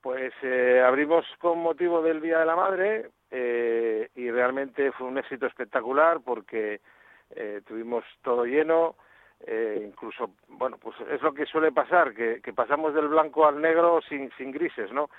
Pues 0.02 0.34
eh, 0.44 0.82
abrimos 0.86 1.26
con 1.40 1.60
motivo 1.60 2.02
del 2.02 2.22
Día 2.22 2.40
de 2.40 2.46
la 2.46 2.56
Madre 2.56 3.10
eh, 3.32 4.10
y 4.16 4.30
realmente 4.32 4.92
fue 4.92 5.08
un 5.08 5.18
éxito 5.18 5.48
espectacular 5.48 6.20
porque 6.24 6.80
eh, 7.32 7.62
tuvimos 7.68 8.06
todo 8.22 8.46
lleno, 8.46 8.96
eh, 9.46 9.84
incluso, 9.86 10.32
bueno, 10.48 10.78
pues 10.78 10.96
es 11.12 11.22
lo 11.22 11.34
que 11.34 11.46
suele 11.46 11.72
pasar, 11.72 12.14
que, 12.14 12.42
que 12.42 12.54
pasamos 12.54 12.94
del 12.94 13.08
blanco 13.10 13.46
al 13.46 13.60
negro 13.60 14.00
sin, 14.08 14.32
sin 14.38 14.52
grises, 14.52 14.92
¿no? 14.92 15.10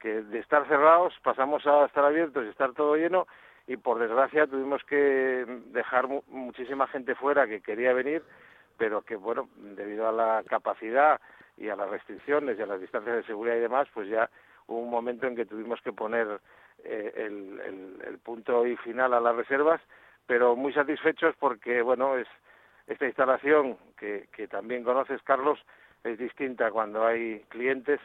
Que 0.00 0.22
de 0.22 0.38
estar 0.38 0.66
cerrados 0.68 1.12
pasamos 1.22 1.66
a 1.66 1.84
estar 1.84 2.04
abiertos 2.04 2.44
y 2.46 2.48
estar 2.48 2.72
todo 2.72 2.96
lleno 2.96 3.26
y 3.68 3.76
por 3.76 3.98
desgracia 4.00 4.46
tuvimos 4.48 4.82
que 4.84 5.46
dejar 5.66 6.08
mu- 6.08 6.22
muchísima 6.28 6.88
gente 6.88 7.14
fuera 7.14 7.46
que 7.46 7.60
quería 7.60 7.92
venir, 7.92 8.22
pero 8.76 9.02
que, 9.02 9.14
bueno, 9.14 9.48
debido 9.56 10.08
a 10.08 10.12
la 10.12 10.42
capacidad 10.48 11.20
y 11.56 11.68
a 11.68 11.76
las 11.76 11.88
restricciones 11.90 12.58
y 12.58 12.62
a 12.62 12.66
las 12.66 12.80
distancias 12.80 13.14
de 13.16 13.24
seguridad 13.24 13.56
y 13.56 13.60
demás, 13.60 13.86
pues 13.94 14.08
ya 14.08 14.28
hubo 14.66 14.80
un 14.80 14.90
momento 14.90 15.26
en 15.26 15.36
que 15.36 15.44
tuvimos 15.46 15.80
que 15.82 15.92
poner 15.92 16.40
eh, 16.84 17.12
el, 17.16 17.60
el- 17.60 18.02
el 18.08 18.18
punto 18.18 18.66
y 18.66 18.76
final 18.78 19.12
a 19.14 19.20
las 19.20 19.36
reservas, 19.36 19.80
pero 20.26 20.56
muy 20.56 20.72
satisfechos 20.72 21.34
porque, 21.38 21.82
bueno, 21.82 22.16
es 22.16 22.26
esta 22.86 23.06
instalación 23.06 23.76
que, 23.98 24.28
que 24.32 24.48
también 24.48 24.82
conoces, 24.82 25.20
Carlos, 25.22 25.58
es 26.04 26.16
distinta 26.18 26.70
cuando 26.70 27.06
hay 27.06 27.40
clientes, 27.48 28.00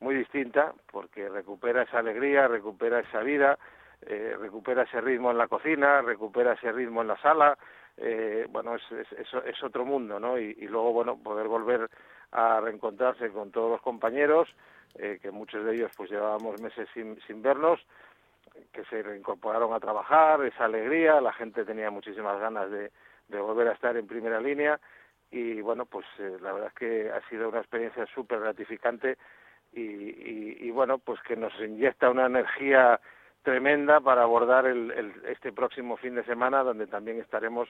muy 0.00 0.16
distinta, 0.16 0.72
porque 0.90 1.28
recupera 1.28 1.82
esa 1.82 2.00
alegría, 2.00 2.48
recupera 2.48 2.98
esa 3.00 3.20
vida, 3.20 3.58
eh, 4.06 4.36
recupera 4.38 4.82
ese 4.82 5.00
ritmo 5.00 5.30
en 5.30 5.38
la 5.38 5.48
cocina, 5.48 6.02
recupera 6.02 6.52
ese 6.54 6.72
ritmo 6.72 7.02
en 7.02 7.08
la 7.08 7.16
sala, 7.18 7.56
eh, 7.96 8.46
bueno, 8.50 8.74
es, 8.74 8.82
es, 8.92 9.28
es- 9.46 9.62
otro 9.62 9.84
mundo, 9.84 10.18
¿no? 10.18 10.38
Y, 10.38 10.56
y 10.58 10.66
luego, 10.68 10.92
bueno, 10.92 11.16
poder 11.16 11.46
volver 11.48 11.88
a 12.32 12.60
reencontrarse 12.60 13.30
con 13.30 13.50
todos 13.52 13.70
los 13.70 13.80
compañeros, 13.82 14.48
eh, 14.96 15.18
que 15.22 15.30
muchos 15.30 15.64
de 15.64 15.74
ellos 15.74 15.92
pues 15.96 16.10
llevábamos 16.10 16.60
meses 16.60 16.88
sin, 16.94 17.20
sin 17.26 17.42
vernos, 17.42 17.80
que 18.72 18.84
se 18.84 19.02
reincorporaron 19.02 19.72
a 19.72 19.80
trabajar, 19.80 20.44
esa 20.44 20.66
alegría, 20.66 21.20
la 21.20 21.32
gente 21.32 21.64
tenía 21.64 21.90
muchísimas 21.90 22.38
ganas 22.40 22.70
de, 22.70 22.90
de 23.28 23.40
volver 23.40 23.68
a 23.68 23.72
estar 23.72 23.96
en 23.96 24.06
primera 24.06 24.40
línea 24.40 24.78
y 25.30 25.60
bueno, 25.60 25.86
pues 25.86 26.06
eh, 26.18 26.36
la 26.40 26.52
verdad 26.52 26.68
es 26.68 26.74
que 26.74 27.10
ha 27.10 27.20
sido 27.28 27.48
una 27.48 27.58
experiencia 27.60 28.06
súper 28.14 28.40
gratificante 28.40 29.16
y, 29.72 29.80
y, 29.82 30.56
y, 30.60 30.70
bueno, 30.70 30.98
pues 30.98 31.20
que 31.22 31.34
nos 31.36 31.52
inyecta 31.60 32.10
una 32.10 32.26
energía 32.26 33.00
tremenda 33.44 34.00
para 34.00 34.22
abordar 34.22 34.66
el, 34.66 34.90
el, 34.90 35.12
este 35.28 35.52
próximo 35.52 35.96
fin 35.96 36.16
de 36.16 36.24
semana 36.24 36.64
donde 36.64 36.88
también 36.88 37.20
estaremos 37.20 37.68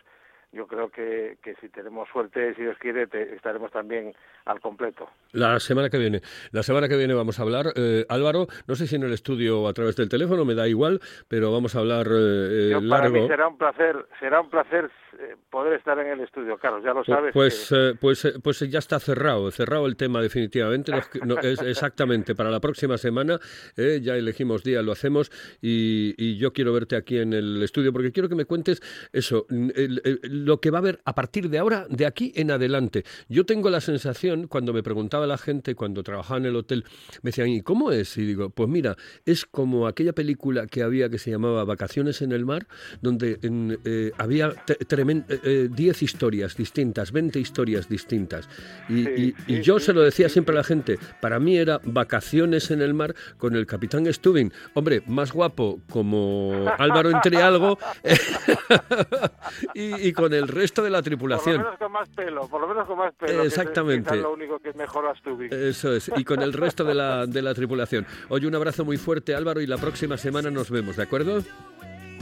yo 0.52 0.66
creo 0.66 0.88
que, 0.90 1.37
que 1.42 1.54
si 1.61 1.68
tenemos 1.68 2.09
suerte, 2.12 2.54
si 2.54 2.62
Dios 2.62 2.76
quiere, 2.78 3.07
te- 3.07 3.35
estaremos 3.35 3.70
también 3.72 4.12
al 4.44 4.61
completo. 4.61 5.09
La 5.33 5.59
semana 5.61 5.90
que 5.90 5.98
viene. 5.98 6.20
La 6.52 6.62
semana 6.62 6.88
que 6.88 6.96
viene 6.96 7.14
vamos 7.14 7.38
a 7.38 7.42
hablar. 7.42 7.72
eh, 7.76 8.04
Álvaro, 8.09 8.46
no 8.66 8.74
sé 8.74 8.87
si 8.87 8.96
en 8.96 9.02
el 9.04 9.12
estudio 9.12 9.62
o 9.62 9.68
a 9.68 9.72
través 9.72 9.96
del 9.96 10.09
teléfono, 10.09 10.44
me 10.44 10.54
da 10.54 10.68
igual, 10.68 11.00
pero 11.28 11.50
vamos 11.52 11.74
a 11.74 11.80
hablar 11.80 12.07
eh, 12.11 12.68
Yo, 12.72 12.78
para 12.88 13.04
largo. 13.09 13.22
mí 13.22 13.28
será 13.28 13.48
un 13.48 13.59
placer, 13.59 14.07
será 14.20 14.40
un 14.40 14.50
placer 14.50 14.90
eh, 15.18 15.37
poder 15.50 15.74
estar 15.74 15.98
en 15.98 16.09
el 16.09 16.20
estudio, 16.20 16.57
Carlos, 16.59 16.83
ya 16.85 16.92
lo 16.92 17.02
Pu- 17.02 17.07
sabes. 17.14 17.33
Pues, 17.33 17.68
que- 17.68 17.90
eh, 17.90 17.94
pues, 18.00 18.24
eh, 18.24 18.33
pues 18.42 18.61
ya 18.70 18.78
está 18.78 18.98
cerrado, 19.00 19.50
cerrado 19.50 19.87
el 19.87 19.96
tema 19.96 20.20
definitivamente. 20.22 20.92
No, 21.24 21.38
es 21.40 21.61
exactamente 21.62 22.35
para 22.35 22.50
la 22.50 22.61
próxima 22.61 22.98
semana. 22.98 23.38
eh, 23.76 24.00
ya 24.02 24.16
elegimos 24.16 24.62
día, 24.62 24.83
lo 24.83 24.92
hacemos 24.92 25.30
y, 25.62 26.14
y 26.18 26.37
yo 26.37 26.52
quiero 26.52 26.72
verte 26.72 26.96
aquí 26.96 27.18
en 27.18 27.33
el 27.33 27.62
estudio 27.62 27.92
porque 27.92 28.12
quiero 28.12 28.28
que 28.28 28.35
me 28.35 28.44
cuentes 28.44 28.80
eso, 29.12 29.46
el- 29.50 30.00
lo 30.35 30.61
que 30.61 30.70
va 30.70 30.79
a 30.79 30.81
haber 30.81 31.01
a 31.05 31.14
partir 31.14 31.49
de 31.49 31.59
ahora, 31.59 31.87
de 31.88 32.07
aquí 32.07 32.33
en 32.35 32.51
adelante. 32.51 33.05
Yo 33.29 33.47
tengo 33.47 33.70
la 33.70 33.81
sensación, 33.81 34.49
cuando 34.49 34.73
me 34.73 34.83
preguntaba 34.83 35.27
la 35.27 35.38
gente, 35.38 35.75
cuando 35.75 36.03
trabajaba 36.03 36.38
en 36.38 36.47
el 36.47 36.57
hotel, 36.57 36.85
me 37.23 37.29
decían, 37.29 37.49
¿y 37.49 37.62
cómo 37.62 37.92
es? 37.92 38.16
Y 38.16 38.25
digo, 38.25 38.51
pues 38.51 38.68
mira, 38.68 38.97
es 39.25 39.44
como 39.47 39.87
aquella 39.87 40.12
película 40.12 40.66
que 40.66 40.83
había 40.83 41.09
que 41.09 41.18
se 41.18 41.31
llamaba 41.31 41.64
Vacaciones 41.64 42.20
en 42.23 42.33
el 42.33 42.44
mar, 42.44 42.66
donde 43.01 43.38
en, 43.42 43.79
eh, 43.85 44.11
había 44.18 44.51
te- 44.51 44.79
tremen- 44.81 45.25
eh, 45.29 45.40
eh, 45.44 45.68
10 45.70 46.03
historias 46.03 46.57
distintas, 46.57 47.12
20 47.12 47.38
historias 47.38 47.88
distintas. 47.88 48.49
Y, 48.88 49.05
Sí, 49.05 49.35
y- 49.47 49.61
yo 49.62 49.79
sí, 49.79 49.87
se 49.87 49.92
lo 49.92 50.03
decía 50.03 50.29
siempre 50.29 50.55
a 50.55 50.59
la 50.59 50.64
gente, 50.64 50.99
para 51.20 51.38
mí 51.38 51.57
era 51.57 51.81
Vacaciones 51.85 52.70
en 52.70 52.83
el 52.83 52.94
mar 52.94 53.14
con 53.38 53.55
el 53.55 53.66
capitán 53.66 54.12
Stubing. 54.12 54.53
Hombre, 54.75 55.03
más 55.07 55.33
guapo 55.33 55.81
como 55.90 56.66
Álvaro 56.79 57.11
entre 57.11 57.37
algo 57.42 57.79
y, 59.75 60.09
y 60.09 60.12
con 60.12 60.23
el 60.32 60.48
resto 60.48 60.82
de 60.82 60.90
la 60.90 60.98
por 60.98 61.02
lo 61.04 61.04
tripulación. 61.04 61.56
menos 61.58 61.76
con 61.78 61.92
más 61.92 62.08
pelo, 62.08 62.48
por 62.48 62.60
lo 62.60 62.68
menos 62.68 62.87
con 62.87 62.98
más 62.98 63.12
pelo. 63.14 63.42
que 63.42 63.46
es- 63.48 63.52
Exactamente. 63.58 64.16
lo 64.16 64.32
único 64.32 64.58
que 64.60 64.72
mejora 64.72 65.10
a 65.10 65.16
Stubing. 65.16 65.52
Eso 65.52 65.92
es, 65.92 66.10
y 66.16 66.24
con 66.24 66.40
el 66.40 66.52
resto 66.54 66.84
de 66.84 66.94
la, 66.94 67.26
de 67.26 67.42
la 67.42 67.52
tripulación. 67.54 68.06
Oye, 68.28 68.46
un 68.46 68.54
abrazo 68.54 68.84
muy 68.84 68.96
fuerte 68.96 69.34
Álvaro 69.34 69.60
y 69.60 69.66
la 69.66 69.76
próxima 69.76 70.16
semana 70.16 70.50
nos 70.50 70.70
vemos, 70.70 70.96
¿de 70.96 71.02
acuerdo? 71.02 71.42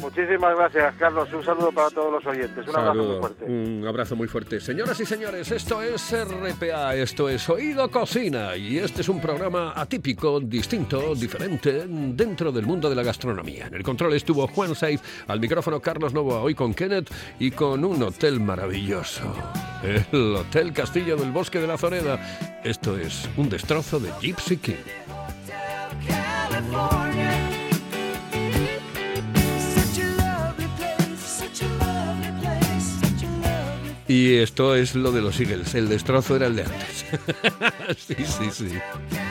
Muchísimas 0.03 0.57
gracias, 0.57 0.95
Carlos. 0.97 1.33
Un 1.33 1.45
saludo 1.45 1.71
para 1.71 1.89
todos 1.91 2.13
los 2.13 2.27
oyentes. 2.27 2.67
Un 2.67 2.77
abrazo 2.77 3.05
muy 3.05 3.19
fuerte. 3.21 3.45
un 3.45 3.87
abrazo 3.87 4.17
muy 4.17 4.29
fuerte. 4.29 4.61
Señoras 4.61 4.99
y 5.01 5.07
señores, 5.07 5.51
esto 5.53 5.81
es 5.81 6.13
RPA, 6.13 6.97
esto 6.97 7.29
es 7.29 7.49
Oído 7.49 7.89
Cocina 7.91 8.57
y 8.57 8.79
este 8.79 9.03
es 9.03 9.09
un 9.09 9.21
programa 9.21 9.73
atípico, 9.77 10.41
distinto, 10.41 11.15
diferente 11.15 11.85
dentro 11.87 12.51
del 12.51 12.67
mundo 12.67 12.91
de 12.91 12.97
la 12.97 13.05
gastronomía. 13.05 13.69
En 13.69 13.75
el 13.75 13.83
control 13.83 14.15
estuvo 14.15 14.47
Juan 14.49 14.75
Saiz, 14.75 15.01
al 15.29 15.39
micrófono 15.39 15.81
Carlos 15.81 16.13
Novoa, 16.13 16.41
hoy 16.43 16.55
con 16.55 16.75
Kenneth 16.75 17.11
y 17.39 17.53
con 17.53 17.85
un 17.85 18.03
hotel 18.03 18.41
maravilloso, 18.41 19.33
el 19.85 20.35
Hotel 20.35 20.73
Castillo 20.73 21.17
del 21.17 21.31
Bosque 21.31 21.61
de 21.61 21.67
la 21.69 21.79
Zoreda. 21.79 22.19
Esto 22.65 22.99
es 22.99 23.29
un 23.37 23.49
destrozo 23.49 24.01
de 24.01 24.11
Gypsy 24.21 24.57
King. 24.57 24.75
Y 34.13 34.37
esto 34.37 34.75
es 34.75 34.95
lo 34.95 35.11
de 35.11 35.23
los 35.23 35.41
Eagles. 35.41 35.75
El 35.75 35.89
destrozo 35.89 36.37
era 36.37 36.47
el 36.47 36.55
de 36.55 36.65
antes. 36.65 37.07
sí, 37.97 38.15
sí, 38.27 38.51
sí. 38.53 39.22